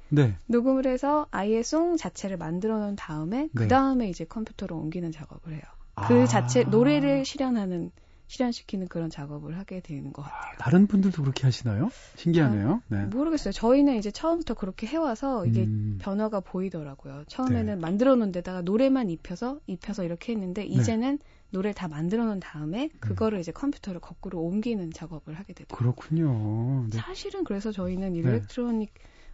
네. 0.09 0.35
녹음을 0.47 0.85
해서 0.87 1.25
아예 1.31 1.63
송 1.63 1.95
자체를 1.95 2.37
만들어 2.37 2.79
놓은 2.79 2.97
다음에 2.97 3.47
그 3.55 3.63
네. 3.63 3.67
다음에 3.69 4.09
이제 4.09 4.25
컴퓨터로 4.25 4.75
옮기는 4.77 5.11
작업을 5.11 5.53
해요. 5.53 5.61
그 5.95 6.21
아. 6.21 6.25
자체 6.25 6.63
노래를 6.63 7.25
실현하는 7.25 7.91
실현시키는 8.31 8.87
그런 8.87 9.09
작업을 9.09 9.57
하게 9.57 9.81
되는 9.81 10.13
것 10.13 10.21
같아요. 10.21 10.39
아, 10.53 10.57
다른 10.57 10.87
분들도 10.87 11.21
그렇게 11.21 11.43
하시나요? 11.43 11.89
신기하네요. 12.15 12.81
네. 12.87 13.05
모르겠어요. 13.07 13.51
저희는 13.51 13.97
이제 13.97 14.09
처음부터 14.09 14.53
그렇게 14.53 14.87
해와서 14.87 15.45
이게 15.45 15.63
음. 15.63 15.97
변화가 16.01 16.39
보이더라고요. 16.39 17.25
처음에는 17.27 17.65
네. 17.65 17.75
만들어 17.75 18.15
놓은 18.15 18.31
데다가 18.31 18.61
노래만 18.61 19.09
입혀서 19.09 19.59
입혀서 19.67 20.05
이렇게 20.05 20.31
했는데 20.31 20.61
네. 20.61 20.67
이제는 20.69 21.17
네. 21.17 21.25
노래를 21.49 21.73
다 21.73 21.89
만들어 21.89 22.23
놓은 22.23 22.39
다음에 22.39 22.85
음. 22.85 22.99
그거를 23.01 23.37
음. 23.37 23.41
이제 23.41 23.51
컴퓨터로 23.51 23.99
거꾸로 23.99 24.39
옮기는 24.39 24.91
작업을 24.91 25.33
하게 25.33 25.51
되더라고요. 25.51 25.93
그렇군요. 25.93 26.87
네. 26.89 26.99
사실은 26.99 27.43
그래서 27.43 27.73
저희는 27.73 28.13
네. 28.13 28.19
일렉트로닉 28.19 28.93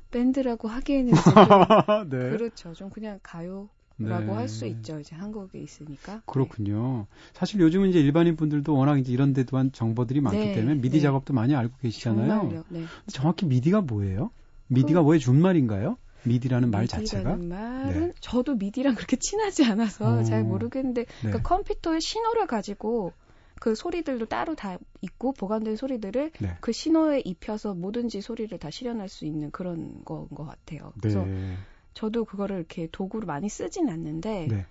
밴드라고 0.10 0.70
하기에는 0.70 1.14
네. 2.10 2.30
그렇죠. 2.32 2.74
좀 2.74 2.90
그냥 2.90 3.20
가요 3.22 3.70
라고 4.00 4.26
네. 4.28 4.34
할수 4.34 4.68
있죠. 4.68 5.00
이제 5.00 5.16
한국에 5.16 5.60
있으니까. 5.60 6.22
그렇군요. 6.26 7.08
네. 7.10 7.18
사실 7.34 7.60
요즘은 7.60 7.90
이제 7.90 8.00
일반인 8.00 8.36
분들도 8.36 8.76
워낙 8.76 9.00
이제 9.00 9.12
이런 9.12 9.34
데도 9.34 9.58
한 9.58 9.72
정보들이 9.72 10.22
많기 10.22 10.40
네. 10.40 10.54
때문에 10.54 10.76
미디 10.76 10.98
네. 10.98 11.02
작업도 11.02 11.34
많이 11.34 11.56
알고 11.56 11.78
계시잖아요. 11.82 12.28
정말요. 12.28 12.64
네. 12.70 12.84
정확히 13.08 13.46
미디가 13.46 13.82
뭐예요? 13.82 14.30
미디가 14.68 15.02
그... 15.02 15.10
왜 15.10 15.18
준말인가요? 15.18 15.98
미디라는 16.24 16.72
말 16.72 16.88
자체가? 16.88 17.38
말은 17.38 18.08
네. 18.08 18.14
저도 18.20 18.56
미디랑 18.56 18.96
그렇게 18.96 19.16
친하지 19.16 19.64
않아서 19.66 20.20
어... 20.20 20.24
잘 20.24 20.44
모르겠는데 20.44 21.06
그러니까 21.22 21.42
컴퓨터의 21.42 22.02
신호를 22.02 22.48
가지고 22.48 23.14
그 23.60 23.76
소리들도 23.76 24.26
따로 24.26 24.56
다 24.56 24.78
있고 25.02 25.34
보관된 25.34 25.76
소리들을 25.76 26.32
네. 26.40 26.58
그 26.60 26.72
신호에 26.72 27.22
입혀서 27.22 27.74
뭐든지 27.74 28.22
소리를 28.22 28.56
다 28.60 28.70
실현할 28.70 29.10
수 29.10 29.26
있는 29.26 29.50
그런 29.52 30.04
거인 30.06 30.28
것 30.30 30.46
같아요. 30.46 30.94
그래서 31.00 31.26
네. 31.26 31.56
저도 31.98 32.26
그거를 32.26 32.58
이렇게 32.58 32.88
도구로 32.92 33.26
많이 33.26 33.50
쓰진 33.50 33.90
않는데 33.90 34.46
네. 34.52 34.66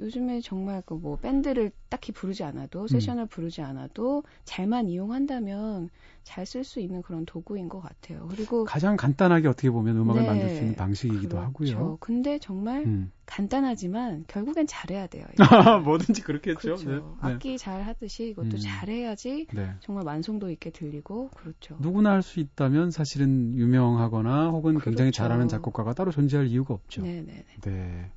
요즘에 0.00 0.40
정말 0.40 0.82
그 0.82 0.94
뭐 0.94 1.16
밴드를 1.16 1.70
딱히 1.88 2.12
부르지 2.12 2.42
않아도 2.44 2.86
세션을 2.88 3.24
음. 3.24 3.28
부르지 3.28 3.60
않아도 3.62 4.22
잘만 4.44 4.88
이용한다면 4.88 5.90
잘 6.24 6.44
쓸 6.46 6.64
수 6.64 6.80
있는 6.80 7.02
그런 7.02 7.26
도구인 7.26 7.68
것 7.68 7.80
같아요. 7.80 8.26
그리고 8.30 8.64
가장 8.64 8.96
간단하게 8.96 9.46
어떻게 9.48 9.70
보면 9.70 9.96
음악을 9.98 10.22
네, 10.22 10.26
만들 10.26 10.48
수 10.50 10.60
있는 10.62 10.74
방식이기도 10.76 11.36
그렇죠. 11.52 11.76
하고요. 11.76 11.96
근데 12.00 12.38
정말 12.38 12.84
음. 12.86 13.12
간단하지만 13.26 14.24
결국엔 14.28 14.66
잘해야 14.66 15.06
돼요. 15.06 15.26
뭐든지 15.84 16.22
그렇겠죠. 16.22 16.76
그렇죠. 16.76 16.90
네. 16.90 17.00
악기 17.20 17.58
잘 17.58 17.82
하듯이 17.82 18.28
이것도 18.30 18.56
음. 18.56 18.58
잘해야지 18.58 19.46
네. 19.52 19.70
정말 19.80 20.04
완성도 20.06 20.50
있게 20.50 20.70
들리고 20.70 21.28
그렇죠. 21.36 21.76
누구나 21.80 22.12
할 22.12 22.22
수 22.22 22.40
있다면 22.40 22.90
사실은 22.90 23.54
유명하거나 23.58 24.48
혹은 24.48 24.74
그렇죠. 24.74 24.84
굉장히 24.86 25.12
잘하는 25.12 25.48
작곡가가 25.48 25.92
따로 25.92 26.10
존재할 26.10 26.46
이유가 26.46 26.72
없죠. 26.74 27.02
네네. 27.02 27.44
네. 27.62 28.10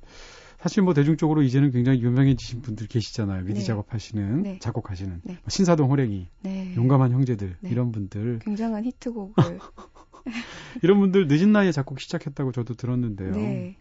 사실 0.58 0.82
뭐 0.82 0.92
대중적으로 0.92 1.42
이제는 1.42 1.70
굉장히 1.70 2.02
유명해지신 2.02 2.62
분들 2.62 2.88
계시잖아요. 2.88 3.44
미디 3.44 3.60
네. 3.60 3.64
작업하시는, 3.64 4.42
네. 4.42 4.58
작곡하시는 4.58 5.20
네. 5.22 5.32
뭐 5.32 5.42
신사동 5.48 5.90
호랭이, 5.90 6.26
네. 6.42 6.74
용감한 6.76 7.12
형제들 7.12 7.56
네. 7.60 7.70
이런 7.70 7.92
분들 7.92 8.40
굉장한 8.40 8.84
히트곡을 8.84 9.34
이런 10.82 10.98
분들 10.98 11.28
늦은 11.28 11.52
나이에 11.52 11.70
작곡 11.70 12.00
시작했다고 12.00 12.52
저도 12.52 12.74
들었는데요. 12.74 13.30
네. 13.32 13.76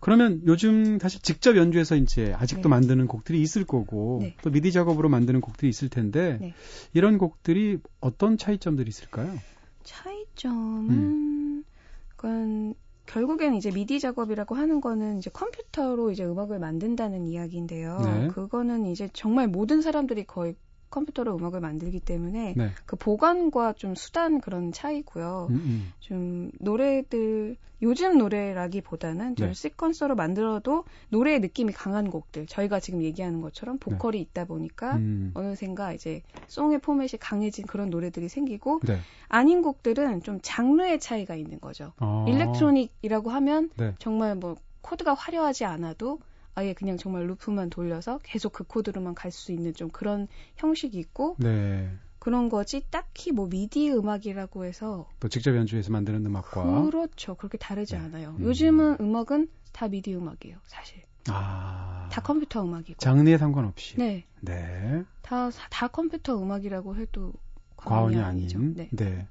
그러면 0.00 0.42
요즘 0.46 0.98
사실 0.98 1.20
직접 1.20 1.56
연주해서 1.56 1.96
이제 1.96 2.32
아직도 2.34 2.62
네. 2.62 2.68
만드는 2.68 3.06
곡들이 3.06 3.40
있을 3.42 3.64
거고 3.64 4.20
네. 4.22 4.36
또 4.42 4.50
미디 4.50 4.72
작업으로 4.72 5.08
만드는 5.08 5.40
곡들이 5.40 5.68
있을 5.68 5.88
텐데 5.90 6.38
네. 6.40 6.54
이런 6.94 7.18
곡들이 7.18 7.78
어떤 8.00 8.38
차이점들이 8.38 8.88
있을까요? 8.88 9.38
차이점은 9.84 10.90
음. 10.90 11.64
그건 12.08 12.74
결국에는 13.06 13.56
이제 13.56 13.70
미디 13.70 14.00
작업이라고 14.00 14.54
하는 14.54 14.80
거는 14.80 15.18
이제 15.18 15.30
컴퓨터로 15.30 16.10
이제 16.10 16.24
음악을 16.24 16.58
만든다는 16.58 17.26
이야기인데요. 17.26 17.98
네. 18.00 18.28
그거는 18.28 18.86
이제 18.86 19.08
정말 19.12 19.48
모든 19.48 19.80
사람들이 19.80 20.24
거의 20.24 20.56
컴퓨터로 20.90 21.36
음악을 21.36 21.60
만들기 21.60 22.00
때문에 22.00 22.54
네. 22.56 22.70
그 22.84 22.96
보관과 22.96 23.74
좀 23.74 23.94
수단 23.94 24.40
그런 24.40 24.72
차이고요. 24.72 25.48
음, 25.50 25.54
음. 25.54 25.92
좀 26.00 26.50
노래들 26.60 27.56
요즘 27.82 28.16
노래라기보다는 28.16 29.36
좀 29.36 29.48
네. 29.48 29.52
시퀀서로 29.52 30.14
만들어도 30.14 30.84
노래의 31.10 31.40
느낌이 31.40 31.72
강한 31.72 32.10
곡들 32.10 32.46
저희가 32.46 32.80
지금 32.80 33.02
얘기하는 33.02 33.42
것처럼 33.42 33.78
보컬이 33.78 34.16
네. 34.16 34.22
있다 34.22 34.46
보니까 34.46 34.96
음. 34.96 35.32
어느샌가 35.34 35.92
이제 35.92 36.22
송의 36.46 36.78
포맷이 36.78 37.18
강해진 37.20 37.66
그런 37.66 37.90
노래들이 37.90 38.28
생기고 38.28 38.80
네. 38.86 38.98
아닌 39.28 39.60
곡들은 39.62 40.22
좀 40.22 40.38
장르의 40.42 41.00
차이가 41.00 41.34
있는 41.34 41.60
거죠. 41.60 41.92
아. 41.98 42.24
일렉트로닉이라고 42.28 43.30
하면 43.30 43.70
네. 43.76 43.94
정말 43.98 44.36
뭐 44.36 44.56
코드가 44.80 45.14
화려하지 45.14 45.64
않아도 45.64 46.20
아예 46.56 46.72
그냥 46.72 46.96
정말 46.96 47.26
루프만 47.26 47.68
돌려서 47.70 48.18
계속 48.24 48.52
그 48.52 48.64
코드로만 48.64 49.14
갈 49.14 49.30
수 49.30 49.52
있는 49.52 49.74
좀 49.74 49.90
그런 49.90 50.26
형식이 50.56 50.98
있고 50.98 51.36
네. 51.38 51.90
그런 52.18 52.48
거지 52.48 52.82
딱히 52.90 53.30
뭐 53.30 53.46
미디 53.48 53.92
음악이라고 53.92 54.64
해서 54.64 55.06
또 55.20 55.28
직접 55.28 55.54
연주해서 55.54 55.92
만드는 55.92 56.24
음악과 56.24 56.82
그렇죠 56.84 57.34
그렇게 57.34 57.58
다르지 57.58 57.94
네. 57.94 58.00
않아요. 58.00 58.34
음. 58.38 58.44
요즘은 58.44 58.96
음악은 59.00 59.48
다 59.72 59.86
미디 59.88 60.14
음악이에요 60.14 60.56
사실. 60.64 61.02
아. 61.28 62.08
다 62.10 62.22
컴퓨터 62.22 62.62
음악이고. 62.64 62.98
장르에 62.98 63.36
상관없이. 63.36 63.96
네. 63.98 64.24
네. 64.40 65.02
다, 65.22 65.50
다 65.70 65.88
컴퓨터 65.88 66.40
음악이라고 66.40 66.96
해도 66.96 67.34
과언이, 67.76 68.16
과언이 68.16 68.20
아닌. 68.46 68.74
네. 68.74 68.88
네. 68.92 69.26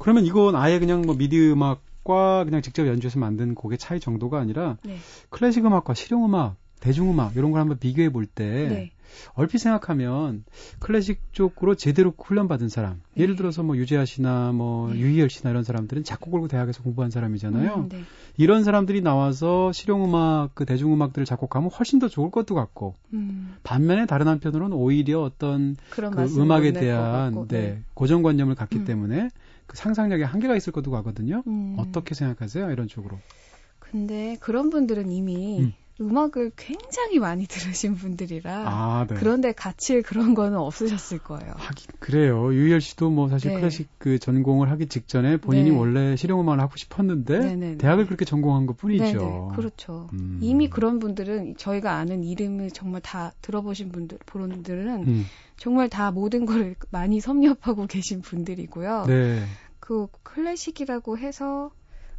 그러면 0.00 0.24
이건 0.24 0.56
아예 0.56 0.80
그냥 0.80 1.02
뭐 1.02 1.14
미디 1.14 1.38
음악 1.52 1.82
음악과 2.06 2.44
그냥 2.44 2.62
직접 2.62 2.86
연주해서 2.86 3.18
만든 3.18 3.54
곡의 3.54 3.78
차이 3.78 4.00
정도가 4.00 4.38
아니라 4.38 4.78
네. 4.84 4.96
클래식 5.28 5.66
음악과 5.66 5.94
실용 5.94 6.24
음악, 6.24 6.56
대중 6.80 7.10
음악 7.10 7.36
이런 7.36 7.50
걸 7.50 7.60
한번 7.60 7.78
비교해 7.78 8.10
볼때 8.10 8.44
네. 8.44 8.90
얼핏 9.34 9.58
생각하면 9.58 10.44
클래식 10.78 11.32
쪽으로 11.32 11.74
제대로 11.74 12.12
훈련받은 12.16 12.68
사람, 12.68 13.00
네. 13.14 13.22
예를 13.22 13.36
들어서 13.36 13.62
뭐 13.62 13.76
유재하 13.76 14.04
씨나 14.04 14.52
뭐 14.52 14.90
네. 14.92 14.98
유희열 14.98 15.30
씨나 15.30 15.50
이런 15.50 15.62
사람들은 15.62 16.04
작곡을 16.04 16.48
대학에서 16.48 16.82
공부한 16.82 17.10
사람이잖아요. 17.10 17.74
음, 17.74 17.88
네. 17.88 18.02
이런 18.36 18.64
사람들이 18.64 19.00
나와서 19.00 19.72
실용음악, 19.72 20.54
그 20.54 20.66
대중음악들을 20.66 21.24
작곡하면 21.24 21.70
훨씬 21.70 21.98
더 21.98 22.08
좋을 22.08 22.30
것도 22.30 22.54
같고, 22.54 22.94
음. 23.14 23.54
반면에 23.62 24.06
다른 24.06 24.28
한편으로는 24.28 24.76
오히려 24.76 25.22
어떤 25.22 25.76
그 25.90 26.02
음악에 26.36 26.72
대한 26.72 27.46
네, 27.48 27.82
고정관념을 27.94 28.54
갖기 28.54 28.78
음. 28.80 28.84
때문에 28.84 29.30
그 29.66 29.76
상상력에 29.76 30.24
한계가 30.24 30.56
있을 30.56 30.72
것도 30.72 30.90
같거든요. 30.90 31.42
음. 31.46 31.76
어떻게 31.78 32.14
생각하세요? 32.14 32.70
이런 32.70 32.88
쪽으로. 32.88 33.18
근데 33.78 34.36
그런 34.40 34.70
분들은 34.70 35.10
이미 35.10 35.60
음. 35.60 35.72
음악을 35.98 36.52
굉장히 36.56 37.18
많이 37.18 37.46
들으신 37.46 37.94
분들이라 37.94 38.64
아, 38.66 39.06
네. 39.08 39.14
그런데 39.14 39.52
같이 39.52 40.02
그런 40.02 40.34
거는 40.34 40.58
없으셨을 40.58 41.18
거예요. 41.18 41.54
하긴 41.56 41.86
그래요. 42.00 42.52
유희열 42.52 42.82
씨도 42.82 43.08
뭐 43.10 43.28
사실 43.30 43.52
네. 43.52 43.60
클래식 43.60 43.88
그 43.98 44.18
전공을 44.18 44.70
하기 44.72 44.88
직전에 44.88 45.38
본인이 45.38 45.70
네. 45.70 45.76
원래 45.76 46.16
실용음악을 46.16 46.60
하고 46.60 46.76
싶었는데. 46.76 47.76
대학을 47.78 48.06
그렇게 48.06 48.26
전공한 48.26 48.66
것뿐이죠. 48.66 49.52
그렇죠. 49.56 50.10
음. 50.12 50.38
이미 50.42 50.68
그런 50.68 50.98
분들은 50.98 51.56
저희가 51.56 51.92
아는 51.92 52.24
이름을 52.24 52.72
정말 52.72 53.00
다 53.00 53.32
들어보신 53.40 53.90
분들 53.90 54.18
분들은 54.26 55.04
음. 55.06 55.24
정말 55.56 55.88
다 55.88 56.10
모든 56.10 56.46
걸 56.46 56.74
많이 56.90 57.20
섭렵하고 57.20 57.86
계신 57.86 58.22
분들이고요. 58.22 59.04
네. 59.06 59.44
그 59.80 60.08
클래식이라고 60.22 61.18
해서 61.18 61.70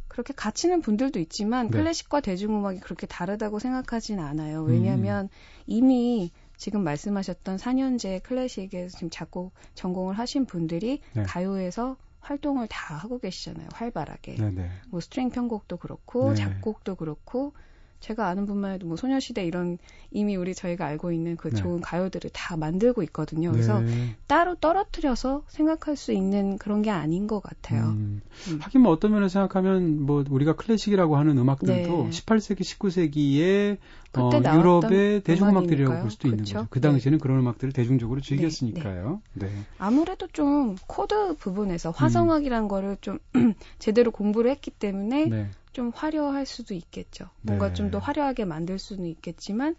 그렇게 0.08 0.32
갇히는 0.32 0.80
분들도 0.80 1.20
있지만 1.20 1.70
네. 1.70 1.78
클래식과 1.78 2.20
대중음악이 2.20 2.80
그렇게 2.80 3.06
다르다고 3.06 3.58
생각하진 3.58 4.18
않아요. 4.18 4.62
왜냐하면 4.62 5.26
음. 5.26 5.28
이미 5.66 6.32
지금 6.56 6.82
말씀하셨던 6.82 7.56
4년제 7.56 8.22
클래식에 8.24 8.88
지금 8.88 9.10
작곡 9.10 9.52
전공을 9.74 10.18
하신 10.18 10.46
분들이 10.46 11.00
네. 11.12 11.22
가요에서 11.22 11.96
활동을 12.20 12.66
다 12.68 12.96
하고 12.96 13.18
계시잖아요. 13.18 13.68
활발하게. 13.72 14.36
네네. 14.36 14.50
네. 14.50 14.70
뭐 14.88 15.00
string 15.00 15.30
편곡도 15.30 15.76
그렇고 15.76 16.30
네. 16.30 16.36
작곡도 16.36 16.96
그렇고 16.96 17.52
제가 18.00 18.28
아는 18.28 18.46
분만 18.46 18.72
해도 18.72 18.86
뭐 18.86 18.96
소녀시대 18.96 19.44
이런 19.44 19.78
이미 20.10 20.36
우리 20.36 20.54
저희가 20.54 20.86
알고 20.86 21.12
있는 21.12 21.36
그 21.36 21.50
네. 21.50 21.56
좋은 21.56 21.80
가요들을 21.80 22.30
다 22.32 22.56
만들고 22.56 23.02
있거든요. 23.04 23.50
그래서 23.50 23.80
네. 23.80 24.16
따로 24.26 24.54
떨어뜨려서 24.54 25.42
생각할 25.48 25.96
수 25.96 26.12
있는 26.12 26.58
그런 26.58 26.82
게 26.82 26.90
아닌 26.90 27.26
것 27.26 27.40
같아요. 27.42 27.88
음. 27.90 28.20
음. 28.48 28.58
하긴 28.60 28.82
뭐 28.82 28.92
어떤 28.92 29.12
면에서 29.12 29.32
생각하면 29.40 30.02
뭐 30.02 30.24
우리가 30.28 30.54
클래식이라고 30.56 31.16
하는 31.16 31.38
음악들도 31.38 31.72
네. 32.04 32.10
18세기, 32.10 32.60
19세기에 32.60 33.78
어, 34.16 34.30
유럽의 34.32 35.22
대중음악들이라고 35.22 36.00
볼 36.00 36.10
수도 36.10 36.22
그쵸? 36.22 36.28
있는 36.28 36.44
거죠. 36.44 36.66
그 36.70 36.80
당시에는 36.80 37.18
네. 37.18 37.22
그런 37.22 37.38
음악들을 37.40 37.72
대중적으로 37.72 38.20
네, 38.20 38.26
즐겼으니까요. 38.26 39.20
네, 39.34 39.50
아무래도 39.78 40.26
좀 40.28 40.76
코드 40.86 41.36
부분에서 41.36 41.90
화성학이라는 41.90 42.64
음. 42.64 42.68
거를 42.68 42.96
좀 43.00 43.18
제대로 43.78 44.10
공부를 44.10 44.50
했기 44.50 44.70
때문에 44.70 45.50
좀 45.72 45.90
화려할 45.94 46.46
수도 46.46 46.74
있겠죠. 46.74 47.30
뭔가 47.42 47.68
네. 47.68 47.74
좀더 47.74 47.98
화려하게 47.98 48.44
만들 48.44 48.78
수는 48.78 49.06
있겠지만 49.06 49.76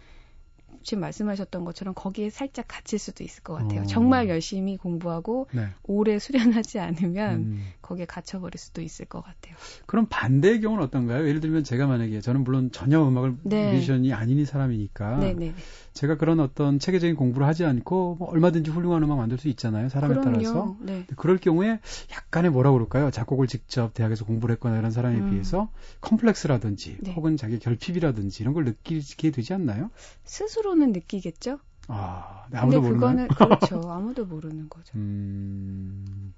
지금 0.84 1.02
말씀하셨던 1.02 1.65
것처럼 1.65 1.93
거기에 1.93 2.30
살짝 2.30 2.65
갇힐 2.67 2.99
수도 2.99 3.23
있을 3.23 3.43
것 3.43 3.54
같아요. 3.54 3.82
어. 3.82 3.86
정말 3.86 4.30
열심히 4.30 4.78
공부하고 4.78 5.47
네. 5.52 5.67
오래 5.84 6.19
수련하지 6.19 6.80
않으면 6.80 7.36
음. 7.39 7.67
거기에 7.89 8.06
갇혀버릴 8.06 8.60
수도 8.60 8.82
있을 8.84 9.06
것 9.06 9.21
같아요. 9.21 9.56
그럼 9.88 10.06
반대의 10.10 10.62
경우는 10.62 10.84
어떤가요? 10.84 11.28
예를 11.28 11.39
들면 11.39 11.63
제가 11.63 11.88
만약에 11.88 12.21
저는 12.21 12.43
물론 12.43 12.71
전혀 12.71 13.06
음악을 13.06 13.38
네. 13.43 13.73
뮤지션이 13.73 14.13
아닌 14.13 14.45
사람이니까 14.45 15.17
네, 15.17 15.34
네, 15.34 15.47
네. 15.47 15.56
제가 15.93 16.17
그런 16.17 16.39
어떤 16.39 16.78
체계적인 16.78 17.15
공부를 17.15 17.47
하지 17.47 17.65
않고 17.65 18.17
뭐 18.19 18.30
얼마든지 18.30 18.69
훌륭한 18.69 19.02
음악 19.02 19.17
만들 19.17 19.39
수 19.39 19.47
있잖아요. 19.47 19.89
사람에 19.89 20.13
그럼요. 20.13 20.38
따라서. 20.38 20.78
네. 20.82 21.06
그럴 21.15 21.39
경우에 21.39 21.80
약간의 22.12 22.52
뭐라 22.52 22.71
그럴까요? 22.71 23.10
작곡을 23.10 23.47
직접 23.47 23.93
대학에서 23.95 24.23
공부를 24.23 24.54
했거나 24.54 24.78
이런 24.78 24.91
사람에 24.91 25.17
음. 25.17 25.32
비해서 25.32 25.71
컴플렉스라든지 26.02 26.97
네. 27.02 27.13
혹은 27.13 27.38
자기 27.38 27.58
결핍이라든지 27.58 28.43
이런 28.43 28.54
걸 28.54 28.65
느끼게 28.65 29.32
되지 29.32 29.54
않나요? 29.56 29.89
스스로는 30.25 30.91
느끼겠죠. 30.91 31.58
아, 31.88 32.45
네, 32.52 32.60
아무도 32.60 32.82
근데 32.82 32.93
그거는 32.93 33.28
그렇죠. 33.30 33.82
아무도 33.89 34.25
모르는 34.28 34.69
거죠. 34.69 34.93
음... 34.95 36.36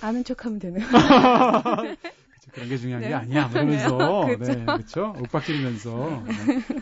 아는 0.00 0.24
척하면 0.24 0.58
되는. 0.58 0.80
그런 2.52 2.68
게 2.68 2.76
중요한 2.78 3.02
네. 3.02 3.08
게 3.08 3.14
아니야. 3.14 3.48
그러면서 3.48 4.26
네, 4.40 4.64
그렇죠. 4.64 5.14
윽박지르면서 5.20 6.24
네. 6.26 6.32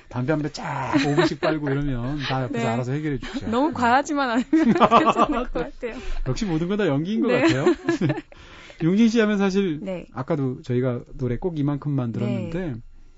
담배 0.08 0.32
한대쫙 0.32 0.94
5분씩 0.94 1.40
빨고 1.40 1.68
이러면 1.68 2.20
다 2.20 2.42
옆에서 2.44 2.66
네. 2.66 2.72
알아서 2.72 2.92
해결해 2.92 3.18
주죠. 3.18 3.50
너무 3.50 3.72
과하지만 3.74 4.30
않으면 4.30 4.46
괜찮을 4.64 5.28
것 5.50 5.52
같아요. 5.52 5.96
역시 6.26 6.46
모든 6.46 6.68
건 6.68 6.78
다 6.78 6.86
연기인 6.86 7.20
것 7.20 7.28
네. 7.28 7.42
같아요. 7.42 7.66
용진 8.82 9.08
씨 9.08 9.20
하면 9.20 9.36
사실 9.36 9.80
네. 9.82 10.06
아까도 10.14 10.62
저희가 10.62 11.02
노래 11.18 11.36
꼭 11.36 11.58
이만큼만 11.58 12.12
들었는데 12.12 12.58
네. 12.58 12.74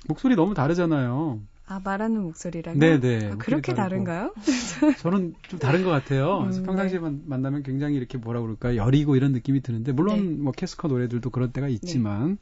목소리 0.08 0.34
너무 0.34 0.54
다르잖아요. 0.54 1.40
아 1.70 1.80
말하는 1.84 2.20
목소리랑 2.22 2.80
네네 2.80 3.30
아, 3.30 3.36
그렇게 3.36 3.72
다른가요? 3.72 4.34
저는 4.98 5.36
좀 5.46 5.60
다른 5.60 5.84
것 5.84 5.90
같아요. 5.90 6.40
음, 6.40 6.64
평상시에 6.64 6.98
네. 6.98 7.12
만나면 7.26 7.62
굉장히 7.62 7.94
이렇게 7.94 8.18
뭐라 8.18 8.40
그럴까 8.40 8.74
여리고 8.74 9.14
이런 9.14 9.30
느낌이 9.30 9.60
드는데 9.60 9.92
물론 9.92 10.16
네. 10.18 10.42
뭐 10.42 10.52
캐스커 10.52 10.88
노래들도 10.88 11.30
그런 11.30 11.52
때가 11.52 11.68
있지만 11.68 12.30
네. 12.30 12.36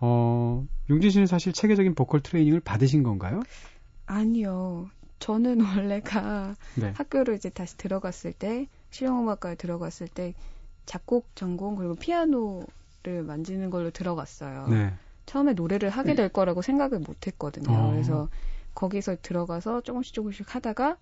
어 0.00 0.66
용진 0.90 1.10
씨는 1.10 1.26
사실 1.26 1.54
체계적인 1.54 1.94
보컬 1.94 2.20
트레이닝을 2.20 2.60
받으신 2.60 3.02
건가요? 3.02 3.42
아니요. 4.04 4.90
저는 5.20 5.62
원래가 5.64 6.54
네. 6.74 6.92
학교를 6.94 7.36
이제 7.36 7.48
다시 7.48 7.78
들어갔을 7.78 8.34
때 8.34 8.66
실용음악과에 8.90 9.54
들어갔을 9.54 10.06
때 10.06 10.34
작곡 10.84 11.34
전공 11.34 11.76
그리고 11.76 11.94
피아노를 11.94 13.22
만지는 13.26 13.70
걸로 13.70 13.90
들어갔어요. 13.90 14.68
네. 14.68 14.92
처음에 15.26 15.52
노래를 15.54 15.90
하게 15.90 16.14
될 16.14 16.28
거라고 16.28 16.62
생각을 16.62 16.98
못 17.00 17.26
했거든요. 17.26 17.74
어. 17.76 17.90
그래서 17.92 18.28
거기서 18.74 19.16
들어가서 19.22 19.82
조금씩 19.82 20.14
조금씩 20.14 20.54
하다가 20.54 20.96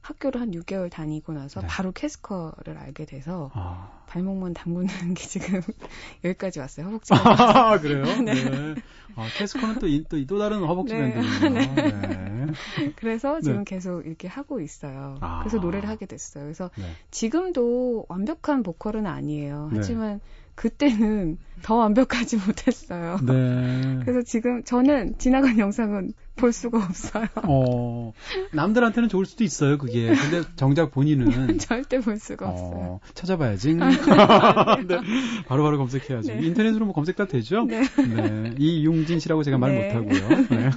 학교를 0.00 0.40
한 0.40 0.52
6개월 0.52 0.90
다니고 0.90 1.32
나서 1.32 1.60
네. 1.60 1.66
바로 1.66 1.92
캐스커를 1.92 2.78
알게 2.78 3.04
돼서 3.04 3.50
아. 3.52 3.90
발목만 4.06 4.54
담그는 4.54 4.86
게 5.14 5.26
지금 5.26 5.60
여기까지 6.24 6.60
왔어요. 6.60 6.86
허벅지. 6.86 7.12
아, 7.14 7.78
그래요? 7.78 8.04
네. 8.22 8.32
네. 8.32 8.74
아, 9.16 9.26
캐스커는 9.36 9.78
또, 9.80 9.86
또, 10.08 10.26
또 10.26 10.38
다른 10.38 10.64
허벅지 10.64 10.94
네. 10.94 11.12
밴드군요. 11.12 11.50
네. 11.50 11.66
네. 11.66 12.92
그래서 12.96 13.40
지금 13.40 13.58
네. 13.58 13.64
계속 13.64 14.06
이렇게 14.06 14.28
하고 14.28 14.60
있어요. 14.60 15.18
아. 15.20 15.40
그래서 15.40 15.58
노래를 15.58 15.88
하게 15.88 16.06
됐어요. 16.06 16.44
그래서 16.44 16.70
네. 16.76 16.84
지금도 17.10 18.06
완벽한 18.08 18.62
보컬은 18.62 19.06
아니에요. 19.06 19.68
하지만 19.72 20.20
그때는 20.58 21.38
더 21.62 21.76
완벽하지 21.76 22.36
못했어요. 22.36 23.20
네. 23.22 24.00
그래서 24.02 24.22
지금 24.22 24.64
저는 24.64 25.14
지나간 25.16 25.56
영상은 25.60 26.12
볼 26.34 26.52
수가 26.52 26.78
없어요. 26.78 27.26
어, 27.44 28.12
남들한테는 28.52 29.08
좋을 29.08 29.24
수도 29.24 29.44
있어요, 29.44 29.78
그게. 29.78 30.08
근데 30.08 30.42
정작 30.56 30.90
본인은 30.90 31.58
절대 31.58 32.00
볼 32.00 32.18
수가 32.18 32.48
어, 32.48 32.50
없어요. 32.50 33.00
찾아봐야지. 33.14 33.74
네, 33.78 34.98
바로바로 35.46 35.62
바로 35.62 35.78
검색해야지. 35.78 36.34
네. 36.34 36.44
인터넷으로 36.44 36.86
뭐 36.86 36.92
검색 36.94 37.14
다 37.14 37.26
되죠? 37.26 37.64
네. 37.64 37.82
네. 37.82 38.54
이용진 38.58 39.20
씨라고 39.20 39.44
제가 39.44 39.58
말 39.58 39.72
네. 39.72 39.94
못하고요. 39.94 40.46
네. 40.50 40.70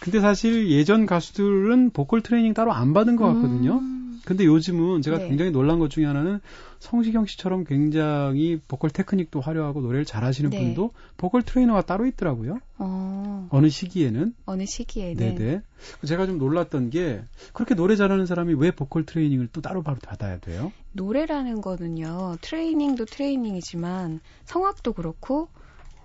근데 0.00 0.20
사실 0.20 0.70
예전 0.70 1.04
가수들은 1.04 1.90
보컬 1.90 2.22
트레이닝 2.22 2.54
따로 2.54 2.72
안 2.72 2.94
받은 2.94 3.16
것 3.16 3.26
같거든요. 3.26 3.80
음... 3.80 3.97
근데 4.28 4.44
요즘은 4.44 5.00
제가 5.00 5.16
네. 5.16 5.28
굉장히 5.28 5.50
놀란 5.50 5.78
것 5.78 5.88
중에 5.88 6.04
하나는 6.04 6.40
성시경 6.80 7.24
씨처럼 7.24 7.64
굉장히 7.64 8.60
보컬 8.68 8.90
테크닉도 8.90 9.40
화려하고 9.40 9.80
노래를 9.80 10.04
잘하시는 10.04 10.50
네. 10.50 10.58
분도 10.58 10.90
보컬 11.16 11.40
트레이너가 11.40 11.80
따로 11.80 12.04
있더라고요. 12.04 12.58
어. 12.76 13.48
느 13.50 13.70
시기에는. 13.70 14.34
어느 14.44 14.66
시기에는. 14.66 15.16
네네. 15.16 15.62
제가 16.06 16.26
좀 16.26 16.36
놀랐던 16.36 16.90
게 16.90 17.22
그렇게 17.54 17.74
노래 17.74 17.96
잘하는 17.96 18.26
사람이 18.26 18.52
왜 18.52 18.70
보컬 18.70 19.06
트레이닝을 19.06 19.48
또 19.50 19.62
따로 19.62 19.82
바로 19.82 19.96
받아야 19.96 20.38
돼요? 20.38 20.72
노래라는 20.92 21.62
거는요. 21.62 22.36
트레이닝도 22.42 23.06
트레이닝이지만 23.06 24.20
성악도 24.44 24.92
그렇고 24.92 25.48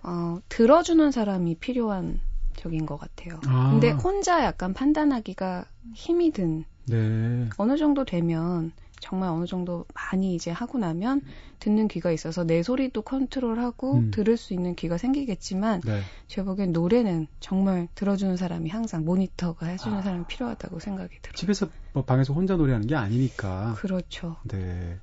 어, 0.01 0.39
들어주는 0.47 1.12
사람이 1.12 1.55
필요한 1.55 2.21
적인 2.55 2.86
것 2.86 2.97
같아요. 2.97 3.41
아. 3.47 3.71
근데 3.71 3.91
혼자 3.91 4.45
약간 4.45 4.73
판단하기가 4.73 5.65
힘이 5.93 6.31
든 6.31 6.63
네. 6.86 7.50
어느 7.58 7.78
정도 7.78 8.06
되면 8.06 8.72
정말 9.00 9.30
어느 9.30 9.46
정도 9.46 9.86
많이 9.93 10.34
이제 10.34 10.50
하고 10.50 10.78
나면 10.78 11.22
듣는 11.60 11.89
귀가 11.89 12.12
있어서 12.12 12.46
내 12.46 12.63
소리도 12.63 13.02
컨트롤하고 13.02 13.96
음. 13.96 14.12
들을 14.12 14.38
수 14.38 14.54
있는 14.54 14.76
귀가 14.76 14.98
생기겠지만 14.98 15.82
네. 15.82 16.02
제가 16.28 16.46
보기엔 16.46 16.72
노래는 16.72 17.28
정말 17.41 17.89
들어주는 17.96 18.38
사람이 18.38 18.69
항상 18.69 19.04
모니터가 19.04 19.65
해주는 19.67 19.98
아. 19.98 20.02
사람이 20.02 20.24
필요하다고 20.26 20.80
생각이 20.80 21.10
들어요. 21.22 21.36
집에서 21.36 21.67
뭐 21.91 22.06
방에서 22.06 22.34
혼자 22.34 22.56
노래하는 22.56 22.88
게 22.88 22.96
아니니까. 22.96 23.74
그렇죠. 23.78 24.38
네. 24.43 24.98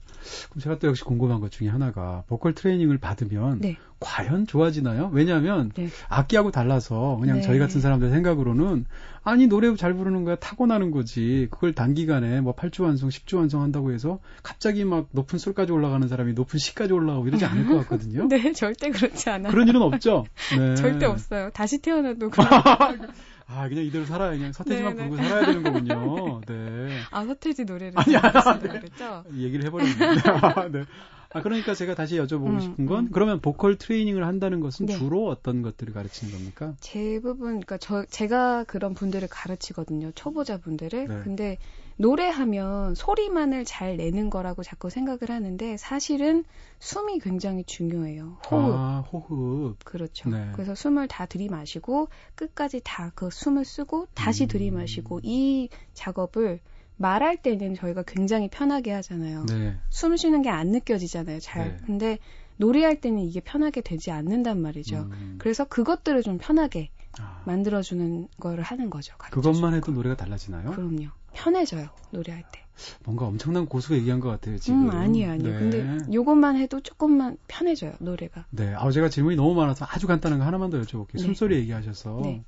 그럼 0.51 0.61
제가 0.61 0.79
또 0.79 0.89
역시 0.89 1.05
궁금한 1.05 1.41
것 1.41 1.51
중에 1.51 1.69
하나가 1.69 2.25
보컬 2.29 2.55
트레이닝을 2.55 2.99
받으면 2.99 3.61
네. 3.61 3.77
과연 4.01 4.47
좋아지나요? 4.47 5.11
왜냐하면 5.13 5.71
네. 5.75 5.89
악기하고 6.09 6.51
달라서 6.51 7.19
그냥 7.21 7.37
네. 7.37 7.43
저희 7.43 7.59
같은 7.59 7.81
사람들 7.81 8.11
생각으로는 8.11 8.87
아니 9.23 9.47
노래 9.47 9.75
잘 9.77 9.93
부르는 9.93 10.25
거야 10.25 10.37
타고나는 10.37 10.91
거지 10.91 11.49
그걸 11.51 11.75
단기간에 11.75 12.41
뭐 12.41 12.55
8주 12.55 12.85
완성, 12.85 13.11
10주 13.11 13.37
완성 13.37 13.61
한다고 13.61 13.93
해서 13.93 14.19
갑자기 14.43 14.85
막 14.85 15.09
높은 15.13 15.39
술까지 15.39 15.73
올라가는 15.73 16.07
사람이 16.09 16.33
높은 16.33 16.59
시까지 16.59 16.95
올라가고 16.95 17.29
이러지 17.29 17.45
않을 17.45 17.67
것 17.67 17.77
같거든요. 17.81 18.27
네, 18.29 18.53
절대 18.53 18.91
그렇지 18.91 19.29
않아요. 19.29 19.53
그런 19.53 19.69
일은 19.69 19.83
없죠. 19.83 20.25
네. 20.59 20.75
절대 20.77 21.05
없어요. 21.05 21.51
다시 21.51 21.79
태어나도 21.79 22.31
그런. 22.31 22.49
아, 23.53 23.69
그냥 23.69 23.85
이대로 23.85 24.05
살아야 24.05 24.31
그냥 24.31 24.53
서태지만 24.53 24.97
네, 24.97 25.03
네. 25.03 25.09
부르고 25.09 25.29
살아야 25.29 25.47
되는 25.47 25.63
거군요. 25.63 26.41
네. 26.47 27.01
아, 27.11 27.25
서태지 27.25 27.65
노래를 27.65 27.93
아니, 27.97 28.17
아, 28.17 28.59
네. 28.59 28.69
그랬죠? 28.69 29.25
얘기를 29.35 29.65
해버렸는데. 29.67 30.05
아, 30.31 30.69
네. 30.69 30.85
아, 31.33 31.43
그러니까 31.43 31.75
제가 31.75 31.95
다시 31.95 32.17
여쭤보고 32.17 32.47
음, 32.47 32.61
싶은 32.61 32.87
건, 32.87 33.07
음. 33.07 33.11
그러면 33.13 33.41
보컬 33.41 33.77
트레이닝을 33.77 34.27
한다는 34.27 34.61
것은 34.61 34.87
네. 34.87 34.97
주로 34.97 35.29
어떤 35.29 35.63
것들을 35.63 35.93
가르치는 35.93 36.33
겁니까? 36.33 36.75
대부분, 36.81 37.47
그러니까 37.47 37.79
저, 37.79 38.05
제가 38.05 38.65
그런 38.65 38.95
분들을 38.95 39.29
가르치거든요. 39.29 40.13
초보자분들을. 40.15 41.09
네. 41.09 41.21
근데 41.23 41.59
노래하면 42.01 42.95
소리만을 42.95 43.67
잘 43.67 43.97
내는 43.99 44.31
거라고 44.31 44.63
자꾸 44.63 44.89
생각을 44.89 45.29
하는데, 45.29 45.77
사실은 45.77 46.45
숨이 46.79 47.19
굉장히 47.19 47.63
중요해요. 47.65 48.39
호흡. 48.51 48.75
아, 48.75 49.01
호흡. 49.13 49.77
그렇죠. 49.85 50.31
네. 50.31 50.51
그래서 50.55 50.75
숨을 50.75 51.09
다 51.09 51.27
들이마시고, 51.27 52.09
끝까지 52.35 52.81
다 52.83 53.13
그 53.15 53.29
숨을 53.31 53.65
쓰고, 53.67 54.07
다시 54.15 54.45
음. 54.45 54.49
들이마시고, 54.49 55.21
이 55.23 55.69
작업을 55.93 56.61
말할 56.97 57.37
때는 57.37 57.75
저희가 57.75 58.03
굉장히 58.07 58.49
편하게 58.49 58.93
하잖아요. 58.93 59.45
네. 59.47 59.77
숨 59.91 60.17
쉬는 60.17 60.41
게 60.43 60.49
안 60.49 60.69
느껴지잖아요, 60.69 61.39
잘. 61.41 61.69
네. 61.69 61.77
근데 61.85 62.19
노래할 62.57 63.01
때는 63.01 63.21
이게 63.21 63.41
편하게 63.41 63.81
되지 63.83 64.11
않는단 64.11 64.61
말이죠. 64.61 65.09
음. 65.11 65.37
그래서 65.39 65.65
그것들을 65.65 66.23
좀 66.23 66.39
편하게 66.39 66.91
아. 67.19 67.43
만들어주는 67.47 68.29
거를 68.39 68.63
하는 68.63 68.89
거죠. 68.91 69.15
그것만 69.19 69.75
해도 69.75 69.93
노래가 69.93 70.17
달라지나요? 70.17 70.71
그럼요. 70.71 71.07
편해져요, 71.35 71.89
노래할 72.11 72.43
때. 72.53 72.61
뭔가 73.05 73.27
엄청난 73.27 73.67
고수가 73.67 73.97
얘기한 73.97 74.21
것 74.21 74.29
같아요, 74.31 74.59
지금. 74.59 74.85
음, 74.87 74.91
아니에요, 74.91 75.33
아니에요. 75.33 75.53
네. 75.53 75.59
근데 75.59 76.15
요것만 76.15 76.57
해도 76.57 76.81
조금만 76.81 77.37
편해져요, 77.47 77.93
노래가. 77.99 78.47
네. 78.51 78.75
아, 78.75 78.91
제가 78.91 79.09
질문이 79.09 79.37
너무 79.37 79.55
많아서 79.55 79.87
아주 79.89 80.07
간단한 80.07 80.39
거 80.39 80.45
하나만 80.47 80.71
더 80.71 80.81
여쭤볼게요. 80.81 81.15
네. 81.15 81.19
숨소리 81.23 81.57
얘기하셔서. 81.57 82.21
네. 82.23 82.45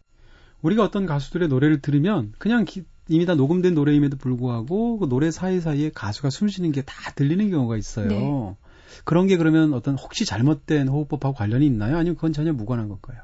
우리가 0.62 0.84
어떤 0.84 1.06
가수들의 1.06 1.48
노래를 1.48 1.80
들으면 1.82 2.32
그냥 2.38 2.64
기, 2.64 2.84
이미 3.08 3.26
다 3.26 3.34
녹음된 3.34 3.74
노래임에도 3.74 4.16
불구하고 4.16 4.98
그 4.98 5.08
노래 5.08 5.30
사이사이에 5.30 5.90
가수가 5.92 6.30
숨 6.30 6.48
쉬는 6.48 6.72
게 6.72 6.82
다 6.82 7.10
들리는 7.14 7.50
경우가 7.50 7.76
있어요. 7.76 8.08
네. 8.08 8.56
그런 9.04 9.26
게 9.26 9.36
그러면 9.36 9.74
어떤 9.74 9.96
혹시 9.96 10.24
잘못된 10.24 10.86
호흡법하고 10.88 11.34
관련이 11.34 11.66
있나요? 11.66 11.96
아니면 11.96 12.14
그건 12.14 12.32
전혀 12.32 12.52
무관한 12.52 12.88
건가요? 12.88 13.20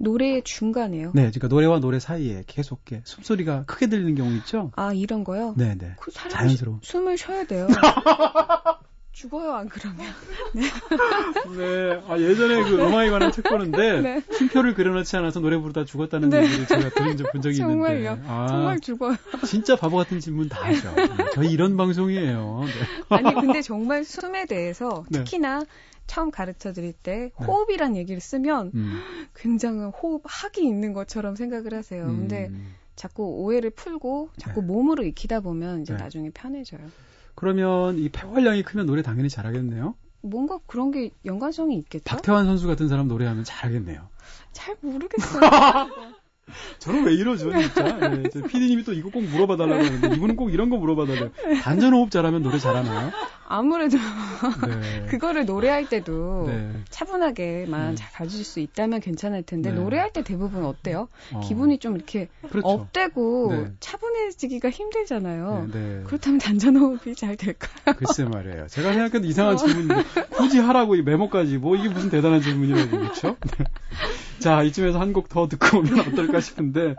노래의 0.00 0.42
중간에요. 0.44 1.12
네, 1.14 1.22
그러니까 1.22 1.48
노래와 1.48 1.78
노래 1.80 2.00
사이에 2.00 2.42
계속 2.46 2.80
숨소리가 3.04 3.64
크게 3.66 3.86
들리는 3.86 4.14
경우 4.14 4.34
있죠. 4.38 4.72
아 4.74 4.92
이런 4.94 5.24
거요? 5.24 5.54
네, 5.56 5.76
네. 5.76 5.94
그 6.00 6.10
자연스러워. 6.10 6.80
숨을 6.82 7.18
쉬어야 7.18 7.44
돼요. 7.44 7.68
죽어요 9.12 9.52
안 9.52 9.68
그러면. 9.68 10.06
네. 10.54 10.62
네. 11.56 12.02
아 12.08 12.18
예전에 12.18 12.62
그 12.62 12.76
음악에 12.76 13.10
관한 13.10 13.32
책 13.32 13.44
보는데 13.44 14.00
네. 14.00 14.22
쉼표를 14.32 14.74
그려놓지 14.74 15.16
않아서 15.16 15.40
노래 15.40 15.56
부르다 15.58 15.84
죽었다는 15.84 16.30
네. 16.30 16.44
얘기를 16.44 16.66
제가 16.66 16.90
들은 16.90 17.16
적본 17.16 17.42
적이 17.42 17.56
정말요? 17.56 18.10
있는데. 18.12 18.22
아, 18.28 18.46
정말 18.48 18.80
죽어요. 18.80 19.16
진짜 19.46 19.76
바보 19.76 19.96
같은 19.96 20.20
질문 20.20 20.48
다 20.48 20.62
하죠. 20.64 20.94
네, 20.94 21.24
저희 21.34 21.50
이런 21.50 21.76
방송이에요. 21.76 22.64
네. 22.64 23.16
아니 23.16 23.34
근데 23.34 23.62
정말 23.62 24.04
숨에 24.04 24.46
대해서 24.46 25.04
네. 25.10 25.18
특히나 25.18 25.64
처음 26.06 26.30
가르쳐 26.30 26.72
드릴 26.72 26.92
때 26.92 27.30
네. 27.38 27.44
호흡이란 27.46 27.96
얘기를 27.96 28.20
쓰면 28.20 28.70
음. 28.74 29.00
굉장히 29.34 29.84
호흡학이 29.84 30.62
있는 30.62 30.92
것처럼 30.92 31.34
생각을 31.36 31.74
하세요. 31.74 32.04
음. 32.04 32.16
근데 32.20 32.50
자꾸 32.96 33.24
오해를 33.24 33.70
풀고 33.70 34.30
자꾸 34.38 34.62
몸으로 34.62 35.04
익히다 35.04 35.40
보면 35.40 35.82
이제 35.82 35.94
나중에 35.94 36.30
편해져요. 36.30 36.80
그러면 37.40 37.98
이 37.98 38.10
폐활량이 38.10 38.62
크면 38.62 38.84
노래 38.84 39.00
당연히 39.00 39.30
잘하겠네요. 39.30 39.94
뭔가 40.20 40.58
그런 40.66 40.90
게 40.90 41.10
연관성이 41.24 41.78
있겠죠? 41.78 42.04
박태환 42.04 42.44
선수 42.44 42.66
같은 42.66 42.86
사람 42.88 43.08
노래하면 43.08 43.44
잘하겠네요. 43.44 44.08
잘 44.52 44.76
모르겠어요. 44.82 45.40
저는 46.80 47.04
왜 47.06 47.14
이러죠, 47.14 47.50
진짜. 47.50 47.96
네, 48.10 48.24
피디님이 48.46 48.84
또 48.84 48.92
이거 48.92 49.08
꼭 49.08 49.22
물어봐 49.22 49.56
달라고 49.56 49.82
하는데 49.82 50.16
이분은 50.16 50.36
꼭 50.36 50.52
이런 50.52 50.68
거 50.68 50.76
물어봐 50.76 51.06
달래요. 51.06 51.30
단전 51.62 51.94
호흡 51.94 52.10
잘하면 52.10 52.42
노래 52.42 52.58
잘하나요? 52.58 53.10
아무래도 53.52 53.98
네. 53.98 55.06
그거를 55.10 55.44
노래할 55.44 55.88
때도 55.88 56.44
네. 56.46 56.70
차분하게만 56.88 57.90
네. 57.90 57.94
잘 57.96 58.12
가질 58.12 58.44
수 58.44 58.60
있다면 58.60 59.00
괜찮을 59.00 59.42
텐데 59.42 59.70
네. 59.72 59.76
노래할 59.76 60.12
때 60.12 60.22
대부분 60.22 60.64
어때요? 60.64 61.08
어. 61.32 61.40
기분이 61.40 61.78
좀 61.78 61.96
이렇게 61.96 62.28
그렇죠. 62.48 62.68
업되고 62.68 63.48
네. 63.52 63.72
차분해지기가 63.80 64.70
힘들잖아요. 64.70 65.68
네, 65.72 66.02
그렇다면 66.06 66.38
단전 66.38 66.76
호흡이 66.76 67.16
잘 67.16 67.36
될까요? 67.36 67.96
글쎄 67.96 68.24
말이에요. 68.24 68.68
제가 68.68 68.92
생각해도 68.92 69.26
이상한 69.26 69.54
어. 69.54 69.56
질문인데 69.56 69.94
굳이 70.30 70.60
하라고 70.60 70.94
이 70.94 71.02
메모까지 71.02 71.58
뭐 71.58 71.74
이게 71.74 71.88
무슨 71.88 72.08
대단한 72.08 72.40
질문이라고 72.40 72.90
그렇죠? 72.98 73.36
자 74.38 74.62
이쯤에서 74.62 75.00
한 75.00 75.12
곡 75.12 75.28
더 75.28 75.48
듣고 75.48 75.78
오면 75.78 75.98
어떨까 76.00 76.40
싶은데 76.40 76.94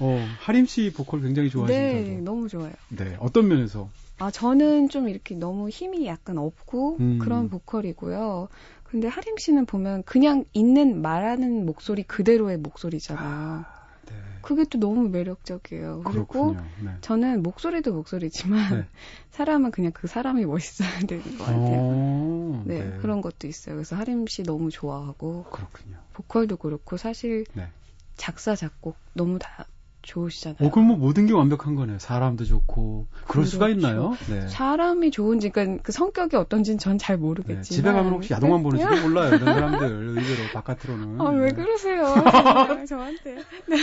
어, 0.00 0.26
하림 0.40 0.66
씨 0.66 0.92
보컬 0.92 1.22
굉장히 1.22 1.50
좋아하신다고. 1.50 2.04
네, 2.04 2.20
너무 2.20 2.48
좋아요. 2.48 2.72
네, 2.88 3.16
어떤 3.20 3.48
면에서? 3.48 3.88
아, 4.18 4.30
저는 4.30 4.88
좀 4.88 5.08
이렇게 5.08 5.34
너무 5.34 5.68
힘이 5.68 6.06
약간 6.06 6.38
없고 6.38 6.98
음. 7.00 7.18
그런 7.20 7.48
보컬이고요. 7.48 8.48
근데 8.84 9.08
하림 9.08 9.38
씨는 9.38 9.66
보면 9.66 10.04
그냥 10.04 10.44
있는 10.52 11.02
말하는 11.02 11.66
목소리 11.66 12.04
그대로의 12.04 12.58
목소리잖아요. 12.58 13.26
아, 13.26 13.66
네. 14.06 14.14
그게 14.40 14.64
또 14.64 14.78
너무 14.78 15.08
매력적이에요. 15.08 16.02
그리고 16.04 16.54
네. 16.80 16.90
저는 17.00 17.42
목소리도 17.42 17.92
목소리지만 17.92 18.78
네. 18.78 18.86
사람은 19.30 19.72
그냥 19.72 19.90
그 19.92 20.06
사람이 20.06 20.46
멋있어야 20.46 21.00
되는 21.00 21.22
것 21.38 21.38
같아요. 21.38 21.80
오, 21.80 22.62
네, 22.64 22.84
네, 22.84 22.98
그런 22.98 23.20
것도 23.20 23.48
있어요. 23.48 23.74
그래서 23.74 23.96
하림 23.96 24.28
씨 24.28 24.44
너무 24.44 24.70
좋아하고 24.70 25.44
그렇군요. 25.50 25.96
보컬도 26.12 26.56
그렇고 26.58 26.96
사실 26.96 27.46
네. 27.54 27.68
작사 28.16 28.54
작곡 28.54 28.96
너무 29.14 29.40
다 29.40 29.66
좋으시잖아요. 30.04 30.66
어, 30.66 30.70
그럼 30.70 30.88
뭐 30.88 30.96
모든 30.96 31.26
게 31.26 31.32
완벽한 31.32 31.74
거네요. 31.74 31.98
사람도 31.98 32.44
좋고. 32.44 33.06
그럴 33.12 33.26
그렇죠. 33.26 33.50
수가 33.50 33.68
있나요? 33.70 34.16
네. 34.28 34.46
사람이 34.48 35.10
좋은지, 35.10 35.50
그러니까 35.50 35.82
그 35.82 35.92
성격이 35.92 36.36
어떤지는 36.36 36.78
전 36.78 36.98
잘 36.98 37.16
모르겠지만. 37.18 37.62
네. 37.62 37.68
집에 37.68 37.92
가면 37.92 38.12
혹시 38.12 38.32
야동만 38.32 38.58
네. 38.60 38.62
보는지도 38.62 39.08
몰라요. 39.08 39.34
이런 39.34 39.44
사람들, 39.44 39.86
의외로 39.86 40.52
바깥으로는. 40.52 41.20
아, 41.20 41.30
왜 41.30 41.48
네. 41.48 41.54
그러세요? 41.54 42.04
저한테. 42.88 43.34
네. 43.66 43.76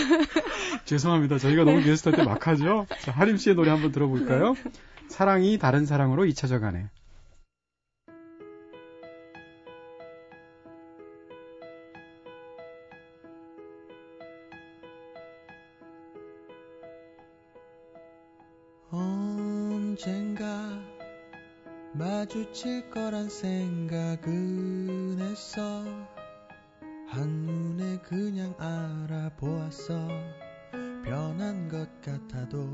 죄송합니다. 0.86 1.38
저희가 1.38 1.64
너무 1.64 1.82
게스트한테 1.84 2.24
막 2.24 2.48
하죠? 2.48 2.86
자, 3.02 3.12
하림 3.12 3.38
씨의 3.38 3.56
노래 3.56 3.70
한번 3.70 3.92
들어볼까요? 3.92 4.54
네. 4.54 4.72
사랑이 5.08 5.58
다른 5.60 5.86
사랑으로 5.86 6.26
잊혀져 6.26 6.60
가네. 6.60 6.86
마주칠 21.94 22.90
거란 22.90 23.30
생각은 23.30 25.18
했어 25.20 25.84
한눈에 27.10 27.98
그냥 28.00 28.56
알아보았어 28.58 30.08
변한 31.04 31.68
것 31.68 31.90
같아도 32.02 32.72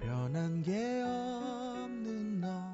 변한 0.00 0.62
게 0.62 1.02
없는 1.02 2.40
너 2.40 2.70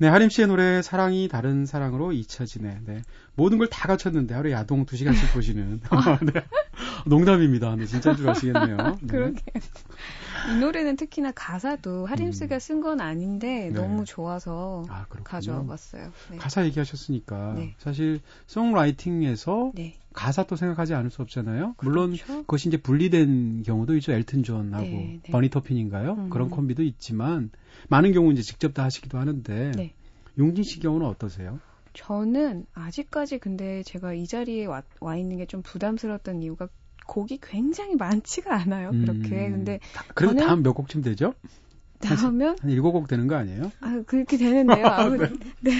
네, 0.00 0.06
하림 0.06 0.28
씨의 0.28 0.46
노래 0.46 0.80
사랑이 0.80 1.26
다른 1.28 1.66
사랑으로 1.66 2.12
잊혀지네. 2.12 2.82
네. 2.86 3.02
모든 3.34 3.58
걸 3.58 3.68
다 3.68 3.88
갖췄는데 3.88 4.32
하루에 4.34 4.52
야동 4.52 4.86
2시간씩 4.86 5.32
보시는. 5.32 5.80
네. 6.32 6.44
농담입니다. 7.06 7.76
네, 7.76 7.86
진짜인 7.86 8.16
줄 8.16 8.28
아시겠네요. 8.28 8.76
네. 9.02 9.06
그러게. 9.06 9.42
이 10.52 10.56
노래는 10.60 10.96
특히나 10.96 11.32
가사도 11.32 12.06
하림 12.06 12.32
씨가 12.32 12.56
음. 12.56 12.58
쓴건 12.60 13.00
아닌데 13.00 13.68
네. 13.68 13.70
너무 13.70 14.04
좋아서 14.04 14.84
아, 14.88 15.04
가져와 15.24 15.64
봤어요. 15.64 16.10
네. 16.30 16.36
가사 16.38 16.64
얘기하셨으니까 16.64 17.54
네. 17.56 17.74
사실 17.78 18.20
송라이팅에서 18.46 19.72
네. 19.74 19.94
가사 20.12 20.44
또 20.44 20.56
생각하지 20.56 20.94
않을 20.94 21.10
수 21.10 21.22
없잖아요. 21.22 21.74
물론 21.82 22.12
그렇죠? 22.12 22.38
그것이 22.42 22.68
이제 22.68 22.76
분리된 22.76 23.62
경우도 23.64 23.96
있죠. 23.96 24.12
엘튼 24.12 24.42
존하고. 24.42 24.86
버니 25.30 25.50
터핀인가요? 25.50 26.12
음. 26.14 26.30
그런 26.30 26.50
콤비도 26.50 26.82
있지만 26.82 27.50
많은 27.88 28.12
경우 28.12 28.32
이제 28.32 28.42
직접 28.42 28.74
다 28.74 28.84
하시기도 28.84 29.18
하는데 29.18 29.72
네. 29.76 29.92
용진 30.38 30.64
씨 30.64 30.80
경우는 30.80 31.06
어떠세요? 31.06 31.60
저는 31.94 32.66
아직까지 32.74 33.38
근데 33.38 33.82
제가 33.82 34.14
이 34.14 34.26
자리에 34.26 34.66
와, 34.66 34.82
와 35.00 35.16
있는 35.16 35.36
게 35.38 35.46
좀 35.46 35.62
부담스러웠던 35.62 36.42
이유가 36.42 36.68
곡이 37.08 37.40
굉장히 37.42 37.96
많지가 37.96 38.54
않아요. 38.54 38.90
그렇게. 38.92 39.48
음. 39.48 39.52
근데 39.52 39.80
그래도 40.14 40.36
다음 40.36 40.62
몇 40.62 40.74
곡쯤 40.74 41.02
되죠? 41.02 41.34
다음면 42.00 42.58
한 42.60 42.70
일곱 42.70 42.92
곡 42.92 43.08
되는 43.08 43.26
거 43.26 43.34
아니에요? 43.34 43.72
아 43.80 44.02
그렇게 44.06 44.36
되는데요. 44.36 44.86
아무, 44.86 45.16
네. 45.18 45.30
네. 45.60 45.72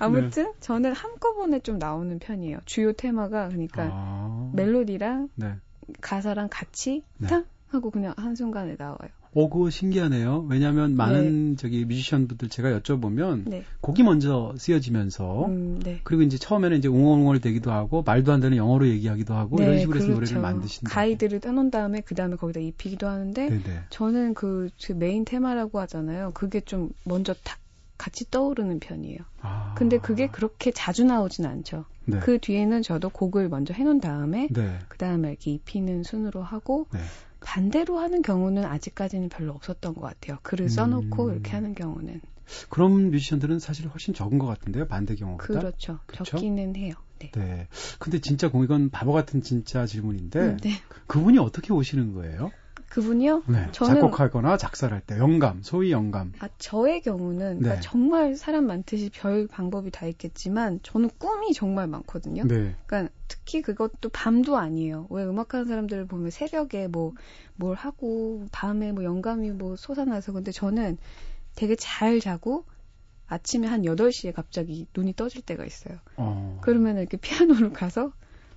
아무튼 0.00 0.44
네. 0.44 0.52
저는 0.58 0.92
한꺼번에 0.92 1.60
좀 1.60 1.78
나오는 1.78 2.18
편이에요. 2.18 2.58
주요 2.64 2.92
테마가 2.92 3.48
그러니까 3.48 3.88
아. 3.92 4.50
멜로디랑 4.52 5.28
네. 5.36 5.54
가사랑 6.00 6.48
같이 6.50 7.04
네. 7.18 7.28
탕 7.28 7.44
하고 7.68 7.90
그냥 7.90 8.14
한 8.16 8.34
순간에 8.34 8.74
나와요. 8.76 9.10
오, 9.34 9.50
그거 9.50 9.68
신기하네요. 9.68 10.46
왜냐하면 10.48 10.94
많은 10.94 11.50
네. 11.50 11.56
저기 11.56 11.84
뮤지션분들 11.84 12.48
제가 12.48 12.70
여쭤보면 12.78 13.48
네. 13.48 13.64
곡이 13.80 14.02
먼저 14.04 14.54
쓰여지면서 14.56 15.46
음, 15.46 15.80
네. 15.82 16.00
그리고 16.04 16.22
이제 16.22 16.38
처음에는 16.38 16.78
이제 16.78 16.88
웅얼웅얼 16.88 17.40
되기도 17.40 17.72
하고 17.72 18.02
말도 18.02 18.32
안 18.32 18.40
되는 18.40 18.56
영어로 18.56 18.88
얘기하기도 18.88 19.34
하고 19.34 19.56
이런 19.58 19.72
네, 19.72 19.80
식으로 19.80 19.96
해서 19.96 20.06
그렇죠. 20.06 20.20
노래를 20.20 20.40
만드신다. 20.40 20.90
가이드를 20.94 21.40
떠놓은 21.40 21.70
다음에 21.70 22.00
그 22.00 22.14
다음에 22.14 22.36
거기다 22.36 22.60
입히기도 22.60 23.08
하는데 23.08 23.48
네네. 23.48 23.62
네. 23.62 23.80
저는 23.90 24.34
그, 24.34 24.70
그 24.84 24.92
메인 24.92 25.24
테마라고 25.24 25.80
하잖아요. 25.80 26.30
그게 26.34 26.60
좀 26.60 26.90
먼저 27.04 27.34
탁 27.42 27.58
같이 27.96 28.30
떠오르는 28.30 28.80
편이에요. 28.80 29.18
아. 29.40 29.74
근데 29.76 29.98
그게 29.98 30.26
그렇게 30.26 30.70
자주 30.70 31.04
나오진 31.04 31.46
않죠. 31.46 31.84
네. 32.06 32.18
그 32.20 32.38
뒤에는 32.38 32.82
저도 32.82 33.08
곡을 33.08 33.48
먼저 33.48 33.72
해놓은 33.72 34.00
다음에 34.00 34.48
네. 34.50 34.78
그 34.88 34.98
다음에 34.98 35.30
이렇게 35.30 35.52
입히는 35.52 36.02
순으로 36.02 36.42
하고 36.42 36.86
네. 36.92 37.00
반대로 37.44 37.98
하는 37.98 38.22
경우는 38.22 38.64
아직까지는 38.64 39.28
별로 39.28 39.52
없었던 39.52 39.94
것 39.94 40.00
같아요. 40.00 40.38
글을 40.42 40.68
써놓고 40.68 41.26
음. 41.26 41.32
이렇게 41.32 41.52
하는 41.52 41.74
경우는. 41.74 42.20
그런 42.68 43.10
뮤지션들은 43.10 43.58
사실 43.58 43.86
훨씬 43.88 44.12
적은 44.12 44.38
것 44.38 44.46
같은데요, 44.46 44.86
반대 44.86 45.14
경우보다. 45.14 45.60
그렇죠. 45.60 46.00
그렇죠? 46.06 46.24
적기는 46.24 46.76
해요. 46.76 46.94
네. 47.18 47.30
네. 47.32 47.68
근데 47.98 48.20
진짜 48.20 48.48
이건 48.48 48.90
바보 48.90 49.12
같은 49.12 49.42
진짜 49.42 49.86
질문인데, 49.86 50.40
음, 50.40 50.56
네. 50.58 50.72
그분이 51.06 51.38
어떻게 51.38 51.72
오시는 51.72 52.12
거예요? 52.14 52.50
그분이요? 52.94 53.42
네. 53.48 53.68
저는 53.72 53.94
작곡하거나 54.00 54.56
작사를 54.56 54.94
할때 54.94 55.18
영감, 55.18 55.62
소위 55.62 55.90
영감. 55.90 56.32
아 56.38 56.48
저의 56.58 57.00
경우는 57.02 57.58
그러니까 57.58 57.74
네. 57.74 57.80
정말 57.80 58.36
사람 58.36 58.66
많듯이 58.66 59.10
별 59.12 59.46
방법이 59.46 59.90
다 59.90 60.06
있겠지만 60.06 60.80
저는 60.82 61.10
꿈이 61.18 61.52
정말 61.52 61.86
많거든요. 61.88 62.44
네. 62.44 62.76
그러니까 62.86 63.12
특히 63.28 63.62
그것도 63.62 64.10
밤도 64.10 64.56
아니에요. 64.56 65.08
왜 65.10 65.24
음악하는 65.24 65.66
사람들을 65.66 66.06
보면 66.06 66.30
새벽에 66.30 66.88
뭐 66.88 67.14
뭘 67.56 67.76
하고 67.76 68.46
밤에 68.52 68.92
뭐 68.92 69.04
영감이 69.04 69.50
뭐 69.52 69.76
솟아나서 69.76 70.32
근데 70.32 70.50
저는 70.50 70.98
되게 71.54 71.76
잘 71.76 72.20
자고 72.20 72.64
아침에 73.26 73.66
한 73.66 73.82
8시에 73.82 74.32
갑자기 74.34 74.86
눈이 74.96 75.14
떠질 75.14 75.42
때가 75.42 75.64
있어요. 75.64 75.98
어. 76.16 76.58
그러면 76.62 76.98
이렇게 76.98 77.16
피아노를 77.16 77.72
가서 77.72 78.12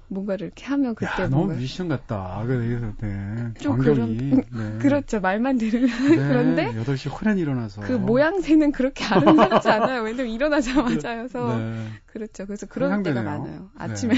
뭔가를 0.09 0.47
이렇게 0.47 0.65
하면 0.65 0.95
그때 0.95 1.23
야, 1.23 1.29
너무 1.29 1.53
미션 1.53 1.89
같다. 1.89 2.43
그래서 2.45 2.93
네. 3.01 3.53
좀 3.59 3.77
그런 3.77 4.17
네. 4.17 4.43
그렇죠. 4.79 5.19
말만 5.19 5.57
들으면 5.57 5.87
네. 5.87 6.15
그런데 6.27 6.73
8시 6.73 7.11
호란 7.11 7.37
일어나서 7.37 7.81
그 7.81 7.93
모양새는 7.93 8.71
그렇게 8.71 9.03
아름답지 9.05 9.69
않아요. 9.69 10.03
왜냐면 10.03 10.31
일어나자마자여서 10.31 11.57
네. 11.59 11.87
그렇죠. 12.05 12.45
그래서 12.45 12.65
그런 12.67 12.89
상상되네요. 12.89 13.23
때가 13.23 13.37
많아요. 13.37 13.59
네. 13.61 13.67
아침에 13.77 14.15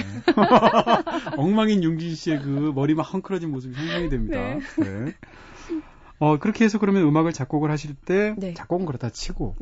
엉망인 1.38 1.84
용진 1.84 2.14
씨의 2.14 2.42
그 2.42 2.72
머리 2.76 2.94
막 2.94 3.04
헝클어진 3.12 3.50
모습이 3.50 3.74
상상이 3.74 4.10
됩니다. 4.10 4.38
네. 4.38 4.60
네. 4.78 5.16
어, 6.20 6.38
그렇게 6.38 6.66
해서 6.66 6.78
그러면 6.78 7.04
음악을 7.04 7.34
작곡을 7.34 7.72
하실 7.72 7.96
때 7.96 8.36
네. 8.38 8.54
작곡은 8.54 8.86
그렇다 8.86 9.10
치고 9.10 9.56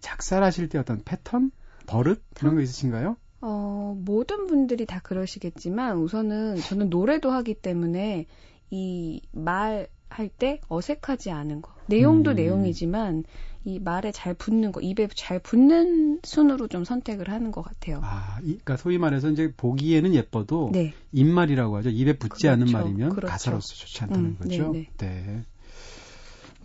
작사를 0.00 0.44
하실 0.44 0.68
때 0.68 0.78
어떤 0.78 1.02
패턴, 1.02 1.50
버릇 1.86 2.22
그런 2.34 2.56
거 2.56 2.60
있으신가요? 2.60 3.16
어, 3.46 3.96
모든 4.04 4.46
분들이 4.46 4.86
다 4.86 5.00
그러시겠지만 5.00 5.98
우선은 5.98 6.56
저는 6.56 6.90
노래도 6.90 7.30
하기 7.30 7.54
때문에 7.54 8.26
이 8.70 9.20
말 9.32 9.88
할 10.08 10.28
때 10.28 10.60
어색하지 10.68 11.30
않은 11.30 11.62
거. 11.62 11.74
내용도 11.86 12.30
음. 12.30 12.36
내용이지만 12.36 13.24
이 13.64 13.78
말에 13.80 14.12
잘 14.12 14.34
붙는 14.34 14.72
거, 14.72 14.80
입에 14.80 15.08
잘 15.14 15.40
붙는 15.40 16.20
순으로 16.22 16.68
좀 16.68 16.84
선택을 16.84 17.28
하는 17.28 17.50
것 17.50 17.62
같아요. 17.62 18.00
아, 18.02 18.38
이, 18.42 18.46
그러니까 18.46 18.76
소위 18.76 18.98
말해서 18.98 19.30
이제 19.30 19.52
보기에는 19.56 20.14
예뻐도 20.14 20.70
네. 20.72 20.94
입말이라고 21.12 21.76
하죠. 21.78 21.90
입에 21.90 22.16
붙지 22.18 22.46
그렇죠. 22.46 22.50
않은 22.50 22.72
말이면 22.72 23.10
그렇죠. 23.10 23.30
가사로서 23.30 23.74
좋지 23.74 24.04
않다는 24.04 24.24
음, 24.24 24.36
거죠. 24.38 24.72
네네. 24.72 24.88
네. 24.98 25.42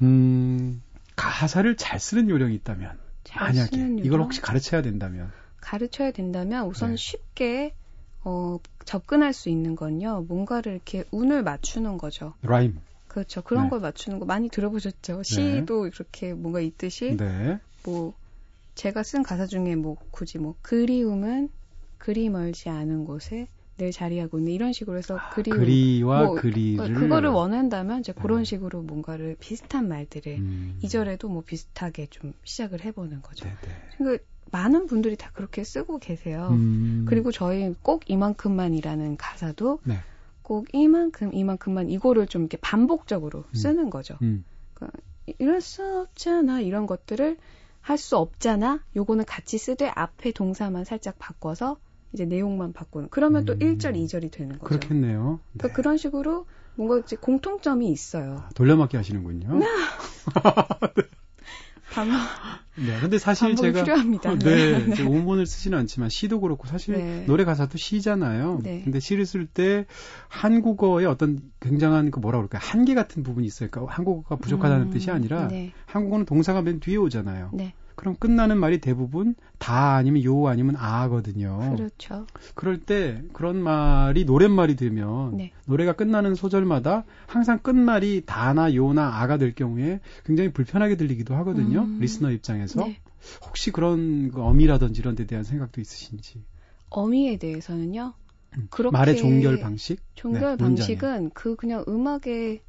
음, 0.04 0.82
가사를 1.16 1.76
잘 1.78 2.00
쓰는 2.00 2.30
요령이 2.30 2.56
있다면 2.56 2.98
만약에 3.36 3.98
이걸 4.04 4.22
혹시 4.22 4.42
가르쳐야 4.42 4.82
된다면 4.82 5.32
가르쳐야 5.62 6.12
된다면 6.12 6.68
우선 6.68 6.92
네. 6.92 6.98
쉽게 6.98 7.74
어, 8.24 8.60
접근할 8.86 9.34
수 9.34 9.50
있는 9.50 9.76
건요. 9.76 10.26
뭔가를 10.28 10.74
이렇게 10.74 11.04
운을 11.12 11.44
맞추는 11.44 11.98
거죠. 11.98 12.34
Rhyme. 12.42 12.80
그렇죠. 13.08 13.42
그런 13.42 13.66
네. 13.66 13.70
걸 13.70 13.80
맞추는 13.80 14.20
거 14.20 14.26
많이 14.26 14.50
들어보셨죠. 14.50 15.24
네. 15.24 15.24
시도 15.24 15.88
이렇게 15.88 16.34
뭔가 16.34 16.62
있듯이 16.62 17.16
네. 17.18 17.60
뭐 17.86 18.14
제가 18.76 19.04
쓴 19.04 19.24
가사 19.24 19.46
중에 19.46 19.76
뭐 19.76 19.98
굳이 20.12 20.38
뭐 20.38 20.56
그리움은 20.62 21.50
그리 21.98 22.30
멀지 22.30 22.70
않은 22.70 23.06
곳에 23.06 23.48
늘 23.78 23.92
자리하고 23.92 24.40
있는 24.40 24.54
이런 24.54 24.74
식으로 24.74 24.98
해서 24.98 25.18
아, 25.18 25.30
그리움 25.30 25.58
그리와 25.58 26.30
뭐, 26.30 26.36
그리를 26.36 26.94
그거를 26.94 27.30
원한다면 27.30 28.00
이제 28.02 28.14
그런 28.14 28.40
네. 28.40 28.46
식으로 28.46 28.82
뭔가를 28.84 29.36
비슷한 29.40 29.88
말들을 29.88 30.38
음. 30.38 30.80
이절에도 30.82 31.28
뭐 31.30 31.42
비슷하게 31.42 32.08
좀 32.08 32.34
시작을 32.44 32.86
해보는 32.86 33.22
거죠. 33.22 33.50
네네. 33.50 33.78
그러니까 33.98 34.24
많은 34.52 34.88
분들이 34.88 35.16
다 35.16 35.32
그렇게 35.34 35.64
쓰고 35.64 36.00
계세요. 36.00 36.50
음. 36.52 37.06
그리고 37.08 37.32
저희 37.32 37.74
꼭 37.82 38.04
이만큼만이라는 38.10 39.18
가사도 39.18 39.80
네. 39.84 40.00
꼭 40.42 40.68
이만큼 40.74 41.34
이만큼만 41.34 41.90
이거를 41.90 42.28
좀 42.28 42.44
이렇게 42.44 42.58
반복적으로 42.58 43.46
음. 43.48 43.54
쓰는 43.56 43.90
거죠. 43.90 44.18
음. 44.22 44.44
그러니까 44.74 45.00
이럴 45.40 45.62
수 45.62 46.02
없잖아 46.02 46.62
이런 46.62 46.86
것들을 46.86 47.38
할 47.82 47.98
수 47.98 48.18
없잖아. 48.18 48.84
요거는 48.96 49.26
같이 49.26 49.58
쓰되 49.58 49.88
앞에 49.88 50.32
동사만 50.32 50.86
살짝 50.86 51.18
바꿔서 51.18 51.78
이제 52.14 52.26
내용만 52.26 52.74
바꾸는. 52.74 53.10
그러면 53.10 53.46
또 53.46 53.56
1절, 53.58 53.96
음. 53.96 54.06
2절이 54.06 54.32
되는 54.32 54.60
거죠. 54.60 54.66
그렇겠네요. 54.66 55.40
그러니까 55.54 55.68
네. 55.68 55.74
그런 55.74 55.98
식으로 55.98 56.46
뭔가 56.76 57.00
이제 57.00 57.16
공통점이 57.16 57.90
있어요. 57.92 58.44
아, 58.46 58.50
돌려막기 58.54 58.98
하시는군요. 58.98 59.58
네. 59.60 59.66
방어. 61.92 62.12
네, 62.86 63.00
근데 63.00 63.20
사실 63.20 63.56
제가 63.56 63.84
필요합니다. 63.84 64.36
네, 64.40 64.86
네. 64.86 65.04
오문을 65.04 65.46
쓰지는 65.46 65.78
않지만 65.80 66.10
시도 66.10 66.42
그렇고 66.42 66.68
사실 66.68 66.96
네. 66.96 67.26
노래 67.26 67.44
가사도 67.44 67.78
시잖아요. 67.78 68.60
네. 68.64 68.82
근데 68.84 69.00
시를 69.00 69.26
쓸 69.26 69.46
때 69.46 69.86
한국어의 70.28 71.06
어떤 71.06 71.40
굉장한 71.60 72.12
그 72.12 72.20
뭐라 72.20 72.40
그럴까 72.40 72.58
한계 72.58 72.96
같은 72.96 73.24
부분이 73.24 73.46
있어요. 73.46 73.70
그러니까 73.70 73.94
한국어가 73.94 74.36
부족하다는 74.36 74.88
음, 74.88 74.92
뜻이 74.92 75.12
아니라 75.12 75.48
네. 75.48 75.72
한국어는 75.86 76.26
동사가 76.26 76.62
맨 76.62 76.80
뒤에 76.80 76.98
오잖아요. 76.98 77.52
네. 77.54 77.74
그럼 77.96 78.16
끝나는 78.16 78.58
말이 78.58 78.80
대부분 78.80 79.36
다 79.58 79.96
아니면 79.96 80.24
요 80.24 80.48
아니면 80.48 80.76
아거든요. 80.78 81.76
그렇죠. 81.76 82.26
그럴 82.56 82.80
때 82.80 83.22
그런 83.34 83.62
말이 83.62 84.26
노랫말이 84.26 84.76
되면 84.76 85.38
네. 85.38 85.52
노래가 85.66 85.94
끝나는 85.94 86.36
소절마다 86.36 87.04
항상 87.28 87.60
끝말이 87.60 88.24
다나 88.26 88.74
요나 88.74 89.22
아가 89.22 89.38
될 89.38 89.54
경우에 89.54 90.00
굉장히 90.26 90.52
불편하게 90.52 90.98
들리기도 90.98 91.36
하거든요. 91.36 91.82
음. 91.82 92.00
listener 92.00 92.32
입장에서. 92.32 92.86
네. 92.86 93.00
혹시 93.46 93.72
그런 93.72 94.32
그 94.32 94.42
어미라든지 94.42 95.02
이런 95.02 95.16
데 95.16 95.26
대한 95.26 95.44
생각도 95.44 95.80
있으신지. 95.82 96.44
어미에 96.90 97.38
대해서는요. 97.38 98.14
음, 98.58 98.68
그렇게 98.70 98.92
말의 98.92 99.18
종결 99.18 99.60
방식? 99.60 100.00
종결 100.16 100.58
네, 100.58 100.58
방식은 100.58 101.32
그 101.34 101.56
그냥 101.56 101.86
음악의 101.88 102.62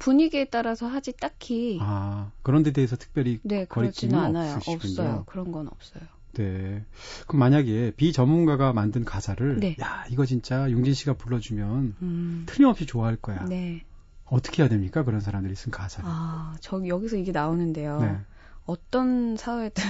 분위기에 0.00 0.46
따라서 0.46 0.88
하지 0.88 1.12
딱히 1.16 1.78
아 1.80 2.32
그런 2.42 2.64
데 2.64 2.72
대해서 2.72 2.96
특별히 2.96 3.38
네 3.44 3.64
그렇지는 3.66 4.18
않아요 4.18 4.56
없으시군요. 4.56 4.76
없어요 4.76 5.24
그런 5.26 5.52
건 5.52 5.68
없어요 5.68 6.02
네 6.32 6.84
그럼 7.26 7.38
만약에 7.40 7.92
비전문가가 7.96 8.72
만든 8.72 9.04
가사를 9.04 9.60
네. 9.60 9.76
야 9.80 10.04
이거 10.10 10.24
진짜 10.26 10.70
용진 10.70 10.94
씨가 10.94 11.12
불러주면 11.14 11.96
음. 12.02 12.42
틀림없이 12.46 12.86
좋아할 12.86 13.16
거야 13.16 13.44
네 13.44 13.84
어떻게 14.24 14.62
해야 14.62 14.68
됩니까 14.68 15.04
그런 15.04 15.20
사람들이 15.20 15.54
쓴 15.54 15.70
가사를 15.70 16.08
아 16.08 16.54
저 16.60 16.84
여기서 16.86 17.16
이게 17.16 17.30
나오는데요 17.32 18.00
네. 18.00 18.16
어떤 18.64 19.36
사회든 19.36 19.82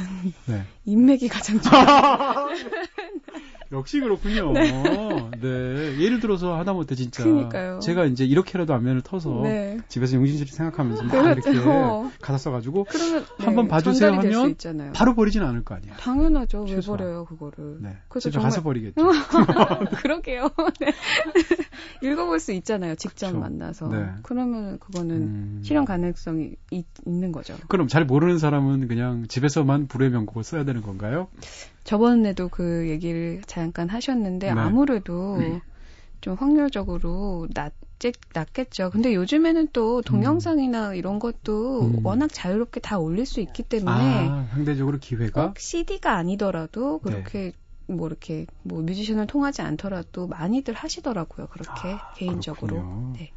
네. 0.46 0.64
인맥이 0.86 1.28
가장 1.28 1.60
중요해요. 1.60 2.48
역시 3.72 4.00
그렇군요. 4.00 4.52
네. 4.52 5.30
네. 5.40 6.00
예를 6.00 6.20
들어서 6.20 6.56
하다못해 6.56 6.96
진짜 6.96 7.22
그러니까요. 7.22 7.78
제가 7.80 8.04
이제 8.06 8.24
이렇게라도 8.24 8.74
안면을 8.74 9.02
터서 9.02 9.42
네. 9.44 9.78
집에서 9.88 10.16
용신씨를 10.16 10.52
생각하면서 10.52 11.04
막 11.04 11.10
그렇죠. 11.10 11.50
이렇게 11.50 12.10
가사 12.20 12.38
써가지고 12.38 12.86
한번 13.38 13.66
네, 13.66 13.68
봐주세요 13.68 14.12
하면 14.12 14.56
바로 14.92 15.14
버리진 15.14 15.42
않을 15.42 15.64
거 15.64 15.74
아니야. 15.76 15.94
당연하죠. 15.96 16.64
왜 16.64 16.80
버려요 16.80 17.24
그거를. 17.26 17.78
네. 17.80 17.96
그래서 18.08 18.30
정말... 18.30 18.50
가서 18.50 18.62
버리겠죠. 18.62 19.00
그러게요. 20.02 20.50
네. 20.80 20.92
읽어볼 22.02 22.40
수 22.40 22.52
있잖아요. 22.52 22.96
직접 22.96 23.28
그렇죠. 23.28 23.38
만나서. 23.38 23.88
네. 23.88 24.06
그러면 24.22 24.78
그거는 24.78 25.16
음... 25.16 25.60
실현 25.62 25.84
가능성이 25.84 26.56
있, 26.70 26.86
있는 27.06 27.30
거죠. 27.30 27.56
그럼 27.68 27.86
잘 27.86 28.04
모르는 28.04 28.38
사람은 28.38 28.88
그냥 28.88 29.26
집에서만 29.28 29.86
불의 29.86 30.10
명곡을 30.10 30.42
써야 30.42 30.64
되는 30.64 30.82
건가요? 30.82 31.28
저번에도 31.84 32.48
그 32.48 32.88
얘기를 32.88 33.40
잠깐 33.46 33.88
하셨는데 33.88 34.52
네. 34.52 34.60
아무래도 34.60 35.36
음. 35.36 35.60
좀 36.20 36.34
확률적으로 36.34 37.48
낮겠, 37.54 38.14
낮겠죠. 38.34 38.90
근데 38.90 39.14
요즘에는 39.14 39.68
또 39.72 40.02
동영상이나 40.02 40.90
음. 40.90 40.94
이런 40.94 41.18
것도 41.18 41.82
음. 41.82 42.06
워낙 42.06 42.28
자유롭게 42.32 42.80
다 42.80 42.98
올릴 42.98 43.26
수 43.26 43.40
있기 43.40 43.62
때문에 43.62 44.28
아, 44.28 44.48
상대적으로 44.52 44.98
기회가 44.98 45.54
CD가 45.56 46.16
아니더라도 46.16 47.00
네. 47.04 47.10
그렇게 47.10 47.38
네. 47.38 47.52
뭐 47.94 48.06
이렇게 48.06 48.46
뭐 48.62 48.82
뮤지션을 48.82 49.26
통하지 49.26 49.62
않더라도 49.62 50.26
많이들 50.28 50.74
하시더라고요. 50.74 51.48
그렇게 51.48 51.88
아, 51.88 52.12
개인적으로. 52.14 53.12
네. 53.14 53.32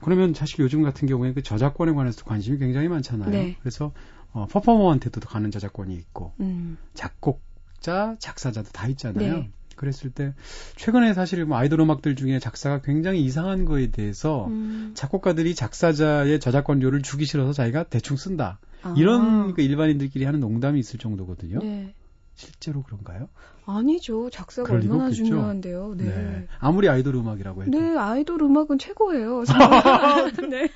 그러면 0.00 0.32
사실 0.32 0.60
요즘 0.60 0.82
같은 0.82 1.08
경우에 1.08 1.32
그 1.32 1.42
저작권에 1.42 1.92
관해서 1.92 2.24
관심이 2.24 2.58
굉장히 2.58 2.88
많잖아요. 2.88 3.30
네. 3.30 3.56
그래서 3.60 3.92
어, 4.32 4.46
퍼포머한테도 4.46 5.20
가는 5.20 5.50
저작권이 5.50 5.94
있고 5.94 6.32
음. 6.40 6.78
작곡 6.94 7.42
작곡자, 7.80 8.16
작사자도 8.18 8.70
다 8.70 8.86
있잖아요. 8.88 9.34
네. 9.34 9.50
그랬을 9.74 10.10
때 10.10 10.34
최근에 10.76 11.14
사실 11.14 11.44
뭐 11.46 11.56
아이돌 11.56 11.80
음악들 11.80 12.14
중에 12.14 12.38
작사가 12.38 12.82
굉장히 12.82 13.24
이상한 13.24 13.64
거에 13.64 13.90
대해서 13.90 14.46
음. 14.46 14.92
작곡가들이 14.94 15.54
작사자의 15.54 16.38
저작권료를 16.38 17.00
주기 17.00 17.24
싫어서 17.24 17.54
자기가 17.54 17.84
대충 17.84 18.18
쓴다. 18.18 18.60
아. 18.82 18.94
이런 18.96 19.54
그 19.54 19.62
일반인들끼리 19.62 20.26
하는 20.26 20.40
농담이 20.40 20.78
있을 20.78 20.98
정도거든요. 20.98 21.60
네. 21.60 21.94
실제로 22.34 22.82
그런가요? 22.82 23.28
아니죠. 23.64 24.28
작사가 24.30 24.72
얼마나 24.72 25.10
중요한데요. 25.10 25.94
네. 25.96 26.04
네. 26.04 26.48
아무리 26.58 26.88
아이돌 26.88 27.14
음악이라고 27.14 27.62
해도. 27.62 27.78
네, 27.78 27.96
아이돌 27.96 28.42
음악은 28.42 28.78
최고예요. 28.78 29.44
네. 30.50 30.68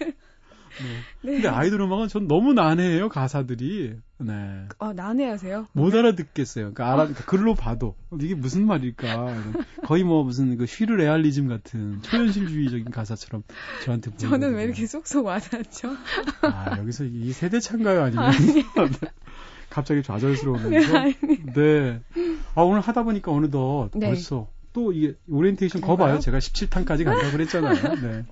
네. 0.83 0.89
네. 1.23 1.33
근데 1.35 1.49
아이돌 1.49 1.81
음악은 1.81 2.09
전 2.09 2.27
너무 2.27 2.53
난해해요 2.53 3.09
가사들이. 3.09 3.95
네. 4.19 4.33
아 4.79 4.93
난해하세요? 4.93 5.69
못 5.73 5.95
알아듣겠어요. 5.95 6.73
그러니까 6.73 6.87
알아 6.87 6.97
그러니까 7.05 7.25
글로 7.25 7.55
봐도 7.55 7.97
이게 8.21 8.35
무슨 8.35 8.67
말일까. 8.67 9.35
거의 9.85 10.05
뭐 10.05 10.25
무슨 10.25 10.57
그 10.57 10.67
쉬르 10.67 10.95
레알리즘 10.95 11.49
같은 11.49 12.03
초현실주의적인 12.03 12.91
가사처럼 12.91 13.43
저한테 13.85 14.11
보여요. 14.11 14.31
저는 14.31 14.55
왜 14.55 14.65
이렇게 14.65 14.87
쏙쏙 14.87 15.27
와닿죠? 15.27 15.97
아 16.43 16.79
여기서 16.79 17.05
이 17.05 17.33
세대 17.33 17.61
참가요 17.61 18.03
아니면? 18.03 18.33
갑자기 19.71 20.03
좌절스러우면서. 20.03 20.93
네, 20.93 21.15
네. 21.55 22.01
아 22.55 22.63
오늘 22.63 22.81
하다 22.81 23.03
보니까 23.03 23.33
어느덧 23.33 23.91
네. 23.95 24.07
벌써 24.07 24.49
또 24.73 24.93
이게 24.93 25.15
오리엔테이션 25.29 25.81
거 25.81 25.97
봐요. 25.97 26.19
제가 26.19 26.39
17탄까지 26.39 27.05
간다고 27.05 27.31
그랬잖아요. 27.33 27.95
네. 28.01 28.25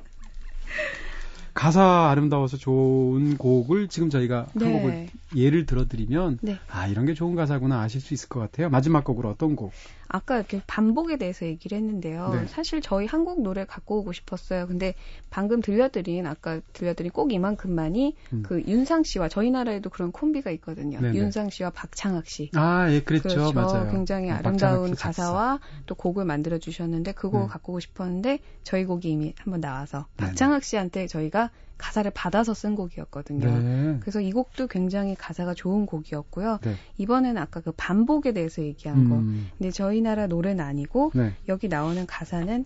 가사 1.55 2.09
아름다워서 2.11 2.57
좋은 2.57 3.37
곡을 3.37 3.89
지금 3.89 4.09
저희가 4.11 4.47
네. 4.55 4.65
한 4.65 4.73
곡을 4.75 5.09
예를 5.37 5.67
들어드리면 5.67 6.39
네. 6.41 6.59
아 6.71 6.87
이런 6.87 7.05
게 7.07 7.15
좋은 7.15 7.35
가사구나 7.35 7.81
아실 7.81 8.01
수 8.01 8.15
있을 8.15 8.29
것 8.29 8.41
같아요. 8.41 8.71
마지막 8.71 9.05
곡으로 9.05 9.29
어떤 9.29 9.57
곡? 9.57 9.73
아까 10.13 10.37
이렇게 10.37 10.61
반복에 10.67 11.17
대해서 11.17 11.47
얘기를 11.47 11.77
했는데요. 11.79 12.35
네. 12.35 12.47
사실 12.47 12.83
저희 12.83 13.07
한국 13.07 13.41
노래 13.41 13.65
갖고 13.65 13.99
오고 14.01 14.13
싶었어요. 14.13 14.67
근데 14.67 14.95
방금 15.31 15.63
들려드린 15.63 16.27
아까 16.27 16.61
들려드린 16.75 17.11
꼭 17.13 17.33
이만큼만이 17.33 18.15
음. 18.35 18.43
그 18.47 18.63
윤상 18.63 19.05
씨와 19.05 19.31
저희 19.31 19.51
나라에도 19.51 19.89
그런 19.89 20.13
콤비가 20.13 20.51
있거든요. 20.53 21.01
네네. 21.01 21.17
윤상 21.17 21.49
씨와 21.49 21.71
박창학 21.71 22.27
씨. 22.27 22.51
아, 22.55 22.91
예, 22.91 23.01
그랬죠. 23.01 23.29
그렇죠. 23.31 23.53
맞아요. 23.53 23.91
굉장히 23.91 24.27
네, 24.27 24.33
아름다운 24.33 24.95
가사와 24.95 25.61
또 25.87 25.95
곡을 25.95 26.27
만들어 26.27 26.59
주셨는데 26.59 27.13
그 27.13 27.31
곡을 27.31 27.47
네. 27.47 27.51
갖고 27.51 27.73
오고 27.73 27.81
싶었는데 27.81 28.41
저희 28.65 28.85
곡이 28.85 29.09
이미 29.09 29.35
한번 29.39 29.63
나와서 29.63 30.07
박창학 30.19 30.63
씨한테 30.63 31.07
저희가 31.07 31.51
가사를 31.83 32.09
받아서 32.15 32.55
쓴 32.55 32.77
곡이었거든요. 32.77 33.59
네. 33.59 33.97
그래서 34.01 34.21
이 34.21 34.31
곡도 34.31 34.69
굉장히 34.69 35.17
가사가 35.17 35.53
좋은 35.53 35.85
곡이었고요. 35.85 36.61
네. 36.63 36.75
이번에는 36.97 37.43
아까 37.43 37.61
그 37.61 37.73
반복에 37.77 38.33
대해서 38.33 38.63
얘기한 38.63 38.99
음. 38.99 39.09
거. 39.09 39.17
근데 39.59 39.73
저희 39.73 40.01
나라 40.01 40.29
노래는 40.29 40.65
아니고 40.65 41.11
네. 41.15 41.35
여기 41.49 41.67
나오는 41.67 42.07
가사는 42.07 42.65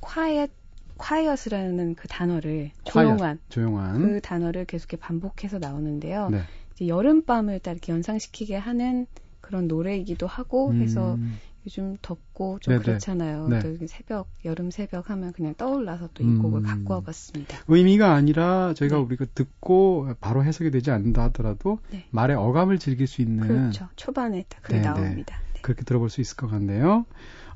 quiet 0.00 0.52
quiet이라는 0.98 1.94
그 1.94 2.08
단어를 2.08 2.72
조용한 2.84 3.38
조용한 3.50 4.02
그 4.02 4.20
단어를 4.20 4.64
계속 4.64 4.90
반복해서 4.98 5.60
나오는데요. 5.60 6.28
네. 6.30 6.40
이제 6.74 6.88
여름밤을 6.88 7.60
딱 7.60 7.70
이렇게 7.70 7.92
연상시키게 7.92 8.56
하는 8.56 9.06
그런 9.40 9.68
노래이기도 9.68 10.26
하고 10.26 10.74
해서 10.74 11.14
음. 11.14 11.38
요즘 11.66 11.96
덥고 12.00 12.58
좀 12.60 12.72
네네. 12.72 12.84
그렇잖아요. 12.84 13.48
네. 13.48 13.60
또 13.60 13.86
새벽, 13.86 14.28
여름 14.44 14.70
새벽 14.70 15.10
하면 15.10 15.32
그냥 15.32 15.54
떠올라서 15.54 16.08
또이 16.14 16.26
음. 16.26 16.42
곡을 16.42 16.62
갖고 16.62 16.94
와봤습니다. 16.94 17.58
의미가 17.68 18.12
아니라 18.12 18.74
저희가 18.74 18.96
네. 18.96 19.02
우리가 19.02 19.26
듣고 19.34 20.14
바로 20.20 20.42
해석이 20.44 20.70
되지 20.70 20.90
않는다 20.90 21.24
하더라도 21.24 21.78
네. 21.90 22.06
말의 22.10 22.36
어감을 22.36 22.78
즐길 22.78 23.06
수 23.06 23.22
있는 23.22 23.46
그렇죠. 23.46 23.88
초반에 23.96 24.44
딱 24.48 24.62
그게 24.62 24.80
나옵니다. 24.80 25.38
네. 25.54 25.60
그렇게 25.62 25.84
들어볼 25.84 26.08
수 26.08 26.20
있을 26.20 26.36
것 26.36 26.48
같네요. 26.48 27.04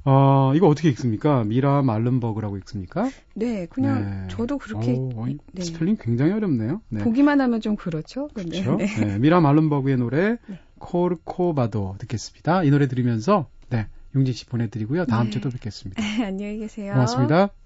어, 0.07 0.53
이거 0.55 0.69
어떻게 0.69 0.91
읽습니까? 0.91 1.45
미라 1.45 1.81
말른버그라고 1.81 2.59
읽습니까? 2.59 3.09
네, 3.35 3.67
그냥 3.67 4.27
네. 4.27 4.29
저도 4.29 4.59
그렇게 4.59 4.93
오, 4.93 5.27
네. 5.53 5.65
스펠링 5.65 5.97
굉장히 5.99 6.33
어렵네요. 6.33 6.83
네. 6.91 7.03
보기만 7.03 7.41
하면 7.41 7.63
좀 7.63 7.75
그렇죠. 7.77 8.29
그렇죠. 8.35 8.77
네. 8.77 8.87
네. 8.87 9.19
미라 9.19 9.41
말른버그의 9.41 9.97
노래 9.97 10.37
코르코바도 10.79 11.97
듣겠습니다. 12.01 12.65
이 12.65 12.71
노래 12.71 12.87
들으면서 12.87 13.49
네, 13.75 13.87
용진 14.15 14.35
씨 14.35 14.47
보내드리고요. 14.47 15.07
다음 15.07 15.25
네. 15.27 15.31
주에 15.31 15.41
또 15.41 15.51
뵙겠습니다. 15.51 16.01
안녕히 16.25 16.59
계세요. 16.59 16.93
고맙습니다. 16.93 17.64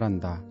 말한다. 0.00 0.42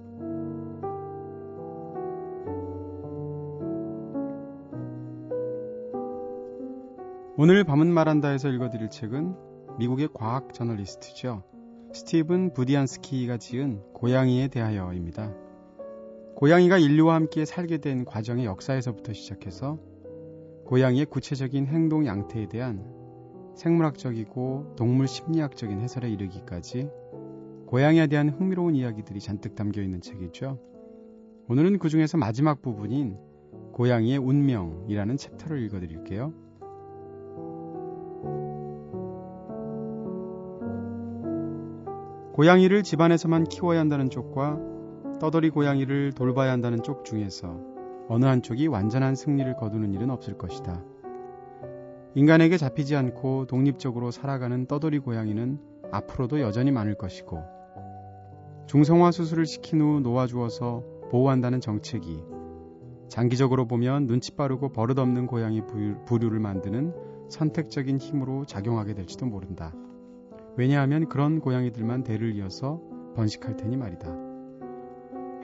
오늘 7.38 7.64
밤은 7.64 7.88
말한다에서 7.88 8.50
읽어드릴 8.50 8.90
책은 8.90 9.36
미국의 9.80 10.10
과학 10.14 10.54
저널리스트죠. 10.54 11.44
스티븐 11.94 12.54
부디안스키가 12.54 13.38
지은 13.38 13.82
고양이에 13.94 14.50
대하여입니다. 14.50 15.34
고양이가 16.36 16.78
인류와 16.78 17.16
함께 17.16 17.46
살게 17.46 17.80
된 17.80 18.06
과정의 18.06 18.46
역사에서부터 18.46 19.14
시작해서 19.14 19.80
고양이의 20.66 21.06
구체적인 21.08 21.68
행동 21.68 22.06
양태에 22.06 22.48
대한 22.48 22.86
생물학적이고 23.56 24.76
동물 24.78 25.08
심리학적인 25.08 25.80
해설에 25.80 26.10
이르기까지 26.10 26.90
고향에 27.70 28.08
대한 28.08 28.30
흥미로운 28.30 28.74
이야기들이 28.74 29.20
잔뜩 29.20 29.54
담겨 29.54 29.84
있는 29.84 30.02
책이죠. 30.02 30.58
오늘은 31.50 31.78
그 31.78 31.88
중에서 31.88 32.18
마지막 32.18 32.64
부분인 32.64 33.16
고양이의 33.74 34.18
운명이라는 34.18 35.18
챕터를 35.18 35.62
읽어드릴게요. 35.66 36.34
고양이를 42.34 42.82
집안에서만 42.82 43.44
키워야 43.44 43.80
한다는 43.80 44.10
쪽과 44.10 44.58
떠돌이 45.20 45.52
고양이를 45.52 46.14
돌봐야 46.14 46.52
한다는 46.52 46.82
쪽 46.82 47.06
중에서 47.06 47.56
어느 48.08 48.26
한쪽이 48.26 48.66
완전한 48.66 49.14
승리를 49.14 49.58
거두는 49.58 49.94
일은 49.94 50.10
없을 50.10 50.40
것이다. 50.40 50.84
인간에게 52.16 52.58
잡히지 52.58 52.96
않고 52.96 53.46
독립적으로 53.46 54.10
살아가는 54.10 54.66
떠돌이 54.66 54.98
고양이는 54.98 55.60
앞으로도 55.92 56.42
여전히 56.42 56.72
많을 56.72 56.96
것이고 56.96 57.59
중성화 58.70 59.10
수술을 59.10 59.48
시킨 59.48 59.82
후 59.82 60.00
놓아주어서 60.00 60.84
보호한다는 61.10 61.60
정책이 61.60 62.24
장기적으로 63.08 63.66
보면 63.66 64.06
눈치 64.06 64.36
빠르고 64.36 64.70
버릇없는 64.74 65.26
고양이 65.26 65.64
부류를 66.06 66.40
만드는 66.40 66.94
선택적인 67.30 67.98
힘으로 67.98 68.46
작용하게 68.46 68.94
될지도 68.94 69.26
모른다. 69.26 69.74
왜냐하면 70.56 71.10
그런 71.10 71.40
고양이들만 71.40 72.04
대를 72.04 72.36
이어서 72.36 72.80
번식할 73.16 73.58
테니 73.58 73.76
말이다. 73.76 74.16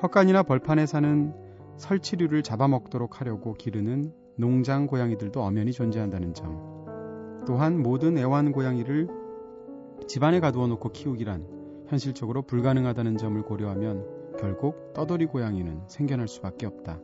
헛간이나 0.03 0.43
벌판에 0.43 0.85
사는 0.85 1.33
설치류를 1.77 2.43
잡아먹도록 2.43 3.19
하려고 3.19 3.53
기르는 3.53 4.13
농장 4.37 4.85
고양이들도 4.85 5.41
엄연히 5.41 5.71
존재한다는 5.71 6.35
점. 6.35 7.41
또한 7.47 7.81
모든 7.81 8.19
애완 8.19 8.51
고양이를 8.51 9.07
집안에 10.07 10.39
가두어 10.39 10.67
놓고 10.67 10.89
키우기란 10.89 11.54
현실적으로 11.87 12.41
불가능하다는 12.41 13.17
점을 13.17 13.41
고려하면 13.41 14.05
결국 14.39 14.93
떠돌이 14.93 15.25
고양이는 15.27 15.83
생겨날 15.87 16.27
수밖에 16.27 16.65
없다. 16.65 16.99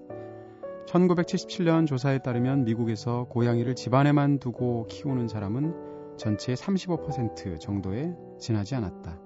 1977년 0.87 1.87
조사에 1.87 2.19
따르면 2.19 2.65
미국에서 2.65 3.25
고양이를 3.29 3.75
집안에만 3.75 4.39
두고 4.39 4.87
키우는 4.87 5.27
사람은 5.27 6.17
전체의 6.17 6.55
35% 6.55 7.59
정도에 7.59 8.13
지나지 8.39 8.75
않았다. 8.75 9.19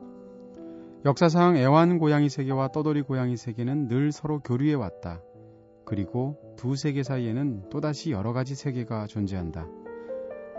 역사상 1.05 1.57
애완 1.57 1.99
고양이 1.99 2.29
세계와 2.29 2.69
떠돌이 2.69 3.03
고양이 3.03 3.37
세계는 3.37 3.87
늘 3.87 4.11
서로 4.11 4.39
교류해 4.39 4.73
왔다. 4.73 5.21
그리고 5.85 6.37
두 6.57 6.75
세계 6.75 7.03
사이에는 7.03 7.69
또다시 7.69 8.11
여러 8.11 8.33
가지 8.33 8.55
세계가 8.55 9.07
존재한다. 9.07 9.67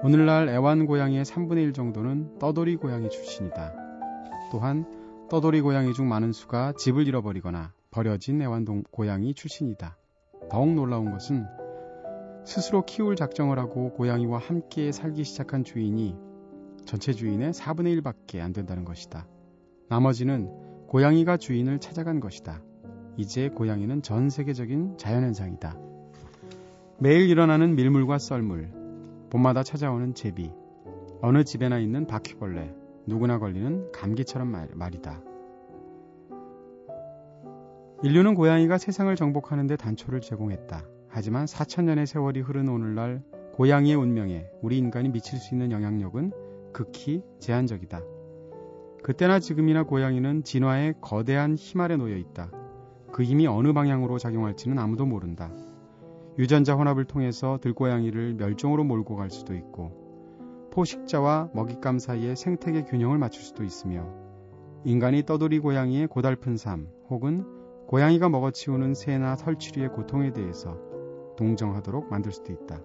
오늘날 0.03 0.49
애완 0.49 0.87
고양이의 0.87 1.25
3분의 1.25 1.65
1 1.65 1.73
정도는 1.73 2.39
떠돌이 2.39 2.77
고양이 2.77 3.09
출신이다. 3.09 3.86
또한 4.51 4.85
떠돌이 5.29 5.61
고양이 5.61 5.93
중 5.93 6.09
많은 6.09 6.33
수가 6.33 6.73
집을 6.73 7.07
잃어버리거나 7.09 7.73
버려진 7.91 8.41
애완 8.43 8.65
고양이 8.91 9.35
출신이다. 9.35 9.97
더욱 10.51 10.75
놀라운 10.75 11.11
것은 11.11 11.47
스스로 12.45 12.85
키울 12.85 13.17
작정을 13.17 13.59
하고 13.59 13.93
고양이와 13.95 14.39
함께 14.39 14.93
살기 14.93 15.25
시작한 15.25 15.65
주인이 15.65 16.17
전체 16.85 17.13
주인의 17.13 17.53
4분의 17.53 18.01
1밖에 18.01 18.41
안 18.41 18.53
된다는 18.53 18.85
것이다. 18.85 19.27
나머지는 19.89 20.87
고양이가 20.87 21.37
주인을 21.37 21.81
찾아간 21.81 22.21
것이다. 22.21 22.63
이제 23.17 23.49
고양이는 23.49 24.03
전 24.03 24.31
세계적인 24.31 24.99
자연현상이다. 24.99 25.77
매일 27.01 27.29
일어나는 27.29 27.75
밀물과 27.75 28.19
썰물, 28.19 28.71
봄마다 29.31 29.63
찾아오는 29.63 30.15
제비, 30.15 30.53
어느 31.21 31.43
집에나 31.43 31.79
있는 31.79 32.07
바퀴벌레, 32.07 32.86
누구나 33.07 33.39
걸리는 33.39 33.93
감기처럼 33.93 34.49
말, 34.49 34.69
말이다. 34.75 35.23
인류는 38.03 38.35
고양이가 38.35 38.79
세상을 38.79 39.15
정복하는 39.17 39.67
데 39.67 39.77
단초를 39.77 40.21
제공했다. 40.21 40.85
하지만 41.09 41.47
4천년의 41.47 42.07
세월이 42.07 42.41
흐른 42.41 42.69
오늘날 42.69 43.23
고양이의 43.55 43.97
운명에 43.97 44.47
우리 44.61 44.77
인간이 44.77 45.09
미칠 45.09 45.39
수 45.39 45.55
있는 45.55 45.73
영향력은 45.73 46.33
극히 46.73 47.23
제한적이다. 47.39 48.03
그때나 49.03 49.39
지금이나 49.39 49.85
고양이는 49.85 50.43
진화의 50.43 50.97
거대한 51.01 51.55
힘 51.55 51.81
아래 51.81 51.97
놓여 51.97 52.17
있다. 52.17 52.51
그 53.13 53.23
힘이 53.23 53.47
어느 53.47 53.73
방향으로 53.73 54.19
작용할지는 54.19 54.79
아무도 54.79 55.07
모른다. 55.07 55.51
유전자 56.39 56.75
혼합을 56.75 57.07
통해서 57.07 57.59
들고양이를 57.63 58.35
멸종으로 58.35 58.85
몰고 58.85 59.17
갈 59.17 59.31
수도 59.31 59.55
있고, 59.55 60.06
포식자와 60.77 61.49
먹잇감 61.55 61.99
사이에 61.99 62.35
생태계 62.35 62.85
균형을 62.85 63.17
맞출 63.17 63.43
수도 63.43 63.65
있으며, 63.65 64.07
인간이 64.85 65.25
떠돌이 65.25 65.61
고양이의 65.61 66.07
고달픈 66.07 66.59
삶, 66.59 66.89
혹은 67.09 67.47
고양이가 67.87 68.29
먹어치우는 68.29 68.93
새나 68.93 69.37
설치류의 69.37 69.89
고통에 69.95 70.35
대해서 70.35 70.77
동정하도록 71.39 72.11
만들 72.11 72.31
수도 72.31 72.53
있다. 72.53 72.79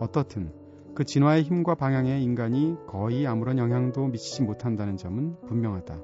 어떻든 0.00 0.50
그 0.94 1.04
진화의 1.04 1.42
힘과 1.42 1.74
방향에 1.74 2.18
인간이 2.20 2.76
거의 2.88 3.26
아무런 3.26 3.58
영향도 3.58 4.06
미치지 4.06 4.42
못한다는 4.42 4.96
점은 4.96 5.36
분명하다. 5.46 6.02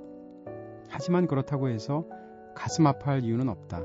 하지만 0.91 1.27
그렇다고 1.27 1.71
해서 1.71 2.05
가슴 2.55 2.87
아파할 2.87 3.25
이유는 3.25 3.49
없다. 3.49 3.81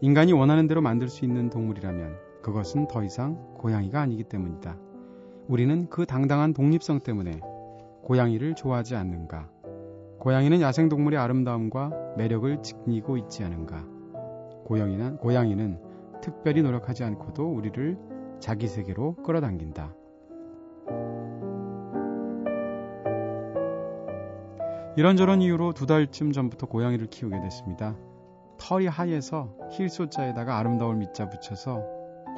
인간이 0.00 0.32
원하는 0.32 0.68
대로 0.68 0.80
만들 0.80 1.08
수 1.08 1.24
있는 1.24 1.50
동물이라면 1.50 2.42
그것은 2.42 2.86
더 2.86 3.02
이상 3.02 3.34
고양이가 3.54 4.00
아니기 4.00 4.22
때문이다. 4.22 4.85
우리는 5.48 5.88
그 5.88 6.06
당당한 6.06 6.52
독립성 6.52 7.00
때문에 7.00 7.40
고양이를 8.02 8.54
좋아하지 8.54 8.96
않는가? 8.96 9.48
고양이는 10.18 10.60
야생동물의 10.60 11.20
아름다움과 11.20 12.14
매력을 12.16 12.62
지니고 12.62 13.16
있지 13.16 13.44
않은가? 13.44 13.84
고양이는, 14.64 15.18
고양이는 15.18 15.78
특별히 16.20 16.62
노력하지 16.62 17.04
않고도 17.04 17.48
우리를 17.48 17.96
자기 18.40 18.66
세계로 18.66 19.14
끌어당긴다. 19.22 19.94
이런저런 24.96 25.42
이유로 25.42 25.74
두 25.74 25.86
달쯤 25.86 26.32
전부터 26.32 26.66
고양이를 26.66 27.06
키우게 27.06 27.40
됐습니다. 27.42 27.94
털이 28.58 28.88
하얘서 28.88 29.54
힐소자에다가 29.70 30.58
아름다울 30.58 30.96
밑자 30.96 31.28
붙여서 31.28 31.84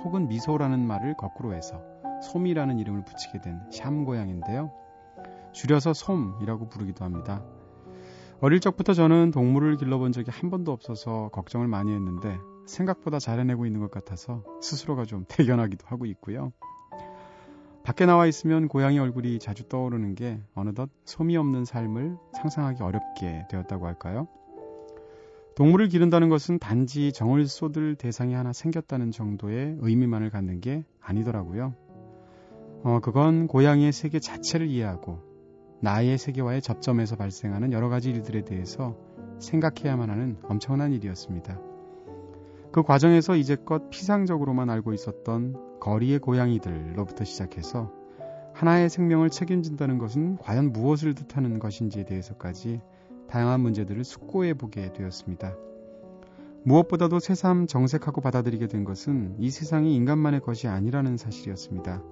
혹은 0.04 0.28
미소라는 0.28 0.86
말을 0.86 1.14
거꾸로 1.16 1.54
해서 1.54 1.82
솜이라는 2.22 2.78
이름을 2.78 3.04
붙이게 3.04 3.40
된 3.40 3.60
샴 3.70 4.04
고양인데요. 4.04 4.72
줄여서 5.52 5.92
솜이라고 5.94 6.68
부르기도 6.68 7.04
합니다. 7.04 7.44
어릴 8.40 8.60
적부터 8.60 8.94
저는 8.94 9.32
동물을 9.32 9.76
길러본 9.78 10.12
적이 10.12 10.30
한 10.30 10.50
번도 10.50 10.70
없어서 10.72 11.28
걱정을 11.32 11.66
많이 11.66 11.92
했는데 11.92 12.38
생각보다 12.66 13.18
잘 13.18 13.40
해내고 13.40 13.66
있는 13.66 13.80
것 13.80 13.90
같아서 13.90 14.44
스스로가 14.62 15.04
좀 15.06 15.24
대견하기도 15.28 15.86
하고 15.88 16.06
있고요. 16.06 16.52
밖에 17.82 18.04
나와 18.04 18.26
있으면 18.26 18.68
고양이 18.68 18.98
얼굴이 18.98 19.38
자주 19.38 19.64
떠오르는 19.68 20.14
게 20.14 20.38
어느덧 20.54 20.90
솜이 21.06 21.36
없는 21.38 21.64
삶을 21.64 22.16
상상하기 22.34 22.82
어렵게 22.82 23.46
되었다고 23.50 23.86
할까요? 23.86 24.28
동물을 25.56 25.88
기른다는 25.88 26.28
것은 26.28 26.58
단지 26.58 27.10
정을 27.12 27.46
쏟을 27.48 27.96
대상이 27.96 28.34
하나 28.34 28.52
생겼다는 28.52 29.10
정도의 29.10 29.78
의미만을 29.80 30.30
갖는 30.30 30.60
게 30.60 30.84
아니더라고요. 31.00 31.74
어, 32.82 33.00
그건 33.00 33.48
고양이의 33.48 33.92
세계 33.92 34.20
자체를 34.20 34.68
이해하고 34.68 35.18
나의 35.80 36.18
세계와의 36.18 36.62
접점에서 36.62 37.16
발생하는 37.16 37.72
여러 37.72 37.88
가지 37.88 38.10
일들에 38.10 38.44
대해서 38.44 38.96
생각해야만 39.38 40.10
하는 40.10 40.36
엄청난 40.42 40.92
일이었습니다. 40.92 41.60
그 42.72 42.82
과정에서 42.82 43.36
이제껏 43.36 43.90
피상적으로만 43.90 44.70
알고 44.70 44.92
있었던 44.92 45.80
거리의 45.80 46.18
고양이들로부터 46.18 47.24
시작해서 47.24 47.92
하나의 48.52 48.90
생명을 48.90 49.30
책임진다는 49.30 49.98
것은 49.98 50.36
과연 50.38 50.72
무엇을 50.72 51.14
뜻하는 51.14 51.58
것인지에 51.60 52.04
대해서까지 52.04 52.80
다양한 53.28 53.60
문제들을 53.60 54.02
숙고해 54.04 54.54
보게 54.54 54.92
되었습니다. 54.92 55.56
무엇보다도 56.64 57.20
새삼 57.20 57.66
정색하고 57.68 58.20
받아들이게 58.20 58.66
된 58.66 58.84
것은 58.84 59.36
이 59.38 59.50
세상이 59.50 59.94
인간만의 59.94 60.40
것이 60.40 60.66
아니라는 60.66 61.16
사실이었습니다. 61.16 62.02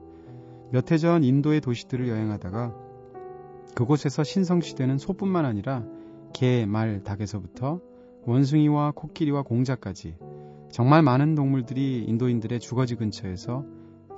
몇 0.73 0.91
해 0.91 0.99
전 0.99 1.25
인도의 1.25 1.61
도시들을 1.61 2.09
여행하다가 2.09 2.75
그곳에서 3.75 4.25
신성시대는 4.25 4.99
소뿐만 4.99 5.45
아니라 5.45 5.85
개, 6.33 6.67
말, 6.67 7.03
닭에서부터 7.03 7.81
원숭이와 8.25 8.93
코끼리와 8.93 9.43
공자까지 9.43 10.17
정말 10.71 11.03
많은 11.03 11.35
동물들이 11.35 12.05
인도인들의 12.07 12.59
주거지 12.61 12.97
근처에서 12.97 13.65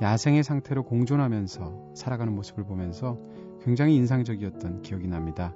야생의 0.00 0.42
상태로 0.42 0.84
공존하면서 0.84 1.92
살아가는 1.94 2.34
모습을 2.34 2.64
보면서 2.64 3.18
굉장히 3.62 3.96
인상적이었던 3.96 4.82
기억이 4.82 5.08
납니다. 5.08 5.54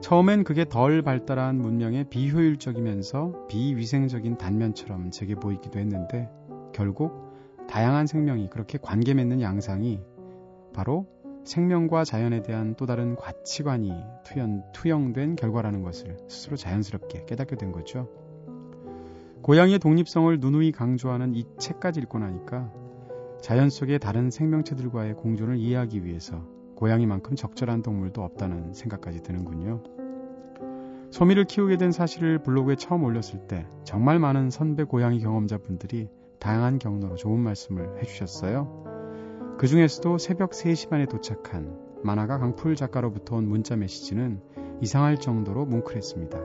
처음엔 0.00 0.42
그게 0.44 0.64
덜 0.68 1.02
발달한 1.02 1.56
문명의 1.60 2.04
비효율적이면서 2.10 3.46
비위생적인 3.48 4.38
단면처럼 4.38 5.10
제게 5.10 5.34
보이기도 5.34 5.78
했는데 5.78 6.28
결국 6.72 7.21
다양한 7.72 8.06
생명이 8.06 8.50
그렇게 8.50 8.76
관계 8.76 9.14
맺는 9.14 9.40
양상이 9.40 9.98
바로 10.74 11.06
생명과 11.44 12.04
자연에 12.04 12.42
대한 12.42 12.74
또 12.76 12.84
다른 12.84 13.16
가치관이 13.16 13.94
투연, 14.26 14.72
투영된 14.74 15.36
결과라는 15.36 15.80
것을 15.82 16.18
스스로 16.28 16.56
자연스럽게 16.56 17.24
깨닫게 17.24 17.56
된 17.56 17.72
거죠. 17.72 18.10
고양이의 19.40 19.78
독립성을 19.78 20.38
누누이 20.38 20.72
강조하는 20.72 21.34
이 21.34 21.46
책까지 21.56 22.00
읽고 22.00 22.18
나니까 22.18 22.70
자연 23.40 23.70
속의 23.70 24.00
다른 24.00 24.30
생명체들과의 24.30 25.14
공존을 25.14 25.56
이해하기 25.56 26.04
위해서 26.04 26.46
고양이만큼 26.76 27.36
적절한 27.36 27.80
동물도 27.80 28.22
없다는 28.22 28.74
생각까지 28.74 29.22
드는군요. 29.22 29.82
소미를 31.10 31.46
키우게 31.46 31.78
된 31.78 31.90
사실을 31.90 32.42
블로그에 32.42 32.76
처음 32.76 33.02
올렸을 33.02 33.46
때 33.48 33.66
정말 33.84 34.18
많은 34.18 34.50
선배 34.50 34.84
고양이 34.84 35.20
경험자분들이 35.20 36.10
다양한 36.42 36.80
경로로 36.80 37.14
좋은 37.14 37.38
말씀을 37.38 38.00
해주셨어요. 38.00 39.54
그 39.58 39.68
중에서도 39.68 40.18
새벽 40.18 40.50
3시 40.50 40.90
반에 40.90 41.06
도착한 41.06 41.78
만화가 42.02 42.38
강풀 42.38 42.74
작가로부터 42.74 43.36
온 43.36 43.48
문자 43.48 43.76
메시지는 43.76 44.40
이상할 44.80 45.18
정도로 45.18 45.66
뭉클했습니다. 45.66 46.40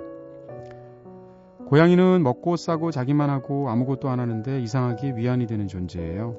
고양이는 1.65 2.21
먹고 2.21 2.57
싸고 2.57 2.91
자기만 2.91 3.31
하고 3.31 3.71
아무것도 3.71 4.07
안 4.07 4.19
하는데 4.19 4.61
이상하게 4.61 5.15
위안이 5.15 5.47
되는 5.47 5.67
존재예요. 5.67 6.35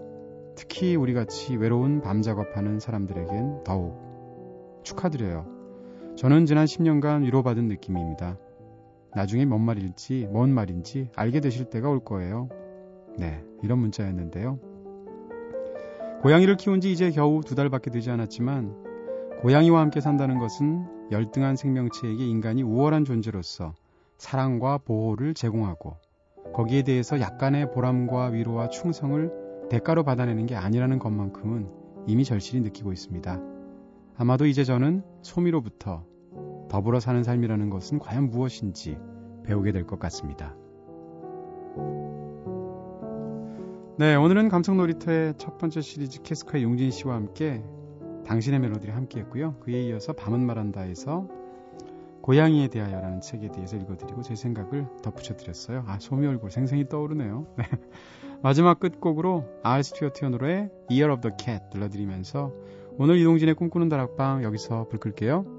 특히 0.54 0.94
우리 0.94 1.12
같이 1.12 1.56
외로운 1.56 2.00
밤 2.00 2.22
작업하는 2.22 2.78
사람들에겐 2.78 3.64
더욱 3.64 4.80
축하드려요. 4.84 5.46
저는 6.14 6.46
지난 6.46 6.64
10년간 6.64 7.24
위로받은 7.24 7.66
느낌입니다. 7.66 8.38
나중에 9.16 9.46
뭔 9.46 9.62
말일지, 9.62 10.28
뭔 10.30 10.50
말인지 10.50 11.10
알게 11.16 11.40
되실 11.40 11.64
때가 11.64 11.90
올 11.90 11.98
거예요. 11.98 12.48
네, 13.18 13.44
이런 13.62 13.78
문자였는데요. 13.78 14.58
고양이를 16.22 16.56
키운 16.56 16.80
지 16.80 16.90
이제 16.92 17.10
겨우 17.10 17.42
두 17.44 17.54
달밖에 17.54 17.90
되지 17.90 18.10
않았지만 18.10 18.74
고양이와 19.42 19.80
함께 19.80 20.00
산다는 20.00 20.38
것은 20.38 21.10
열등한 21.10 21.56
생명체에게 21.56 22.26
인간이 22.26 22.62
우월한 22.62 23.04
존재로서 23.04 23.74
사랑과 24.16 24.78
보호를 24.78 25.34
제공하고 25.34 25.96
거기에 26.54 26.82
대해서 26.82 27.20
약간의 27.20 27.70
보람과 27.72 28.26
위로와 28.26 28.68
충성을 28.68 29.30
대가로 29.70 30.02
받아내는 30.02 30.46
게 30.46 30.56
아니라는 30.56 30.98
것만큼은 30.98 31.68
이미 32.06 32.24
절실히 32.24 32.60
느끼고 32.62 32.92
있습니다. 32.92 33.40
아마도 34.16 34.46
이제 34.46 34.64
저는 34.64 35.02
소미로부터 35.22 36.04
더불어 36.68 37.00
사는 37.00 37.22
삶이라는 37.22 37.70
것은 37.70 37.98
과연 37.98 38.30
무엇인지 38.30 38.98
배우게 39.44 39.72
될 39.72 39.86
것 39.86 39.98
같습니다. 39.98 40.56
네, 43.98 44.14
오늘은 44.14 44.48
감성놀이터의 44.48 45.34
첫 45.38 45.58
번째 45.58 45.80
시리즈 45.80 46.22
캐스커의 46.22 46.62
용진 46.62 46.92
씨와 46.92 47.16
함께 47.16 47.64
당신의 48.26 48.60
멜로디를 48.60 48.94
함께 48.94 49.18
했고요. 49.18 49.56
그에 49.58 49.82
이어서 49.86 50.12
밤은 50.12 50.46
말한다에서 50.46 51.26
고양이에 52.22 52.68
대하여라는 52.68 53.20
책에 53.20 53.50
대해서 53.50 53.76
읽어드리고 53.76 54.22
제 54.22 54.36
생각을 54.36 54.86
덧붙여 55.02 55.36
드렸어요. 55.36 55.82
아, 55.88 55.98
소미 55.98 56.28
얼굴 56.28 56.52
생생히 56.52 56.88
떠오르네요. 56.88 57.48
네. 57.58 57.64
마지막 58.40 58.78
끝곡으로 58.78 59.44
알 59.64 59.82
스튜어트의 59.82 60.30
노래 60.30 60.70
Year 60.88 61.12
of 61.12 61.20
the 61.20 61.34
Cat 61.36 61.64
들려드리면서 61.72 62.52
오늘 62.98 63.18
이동진의 63.18 63.56
꿈꾸는 63.56 63.88
다락방 63.88 64.44
여기서 64.44 64.86
불 64.90 65.00
끌게요. 65.00 65.57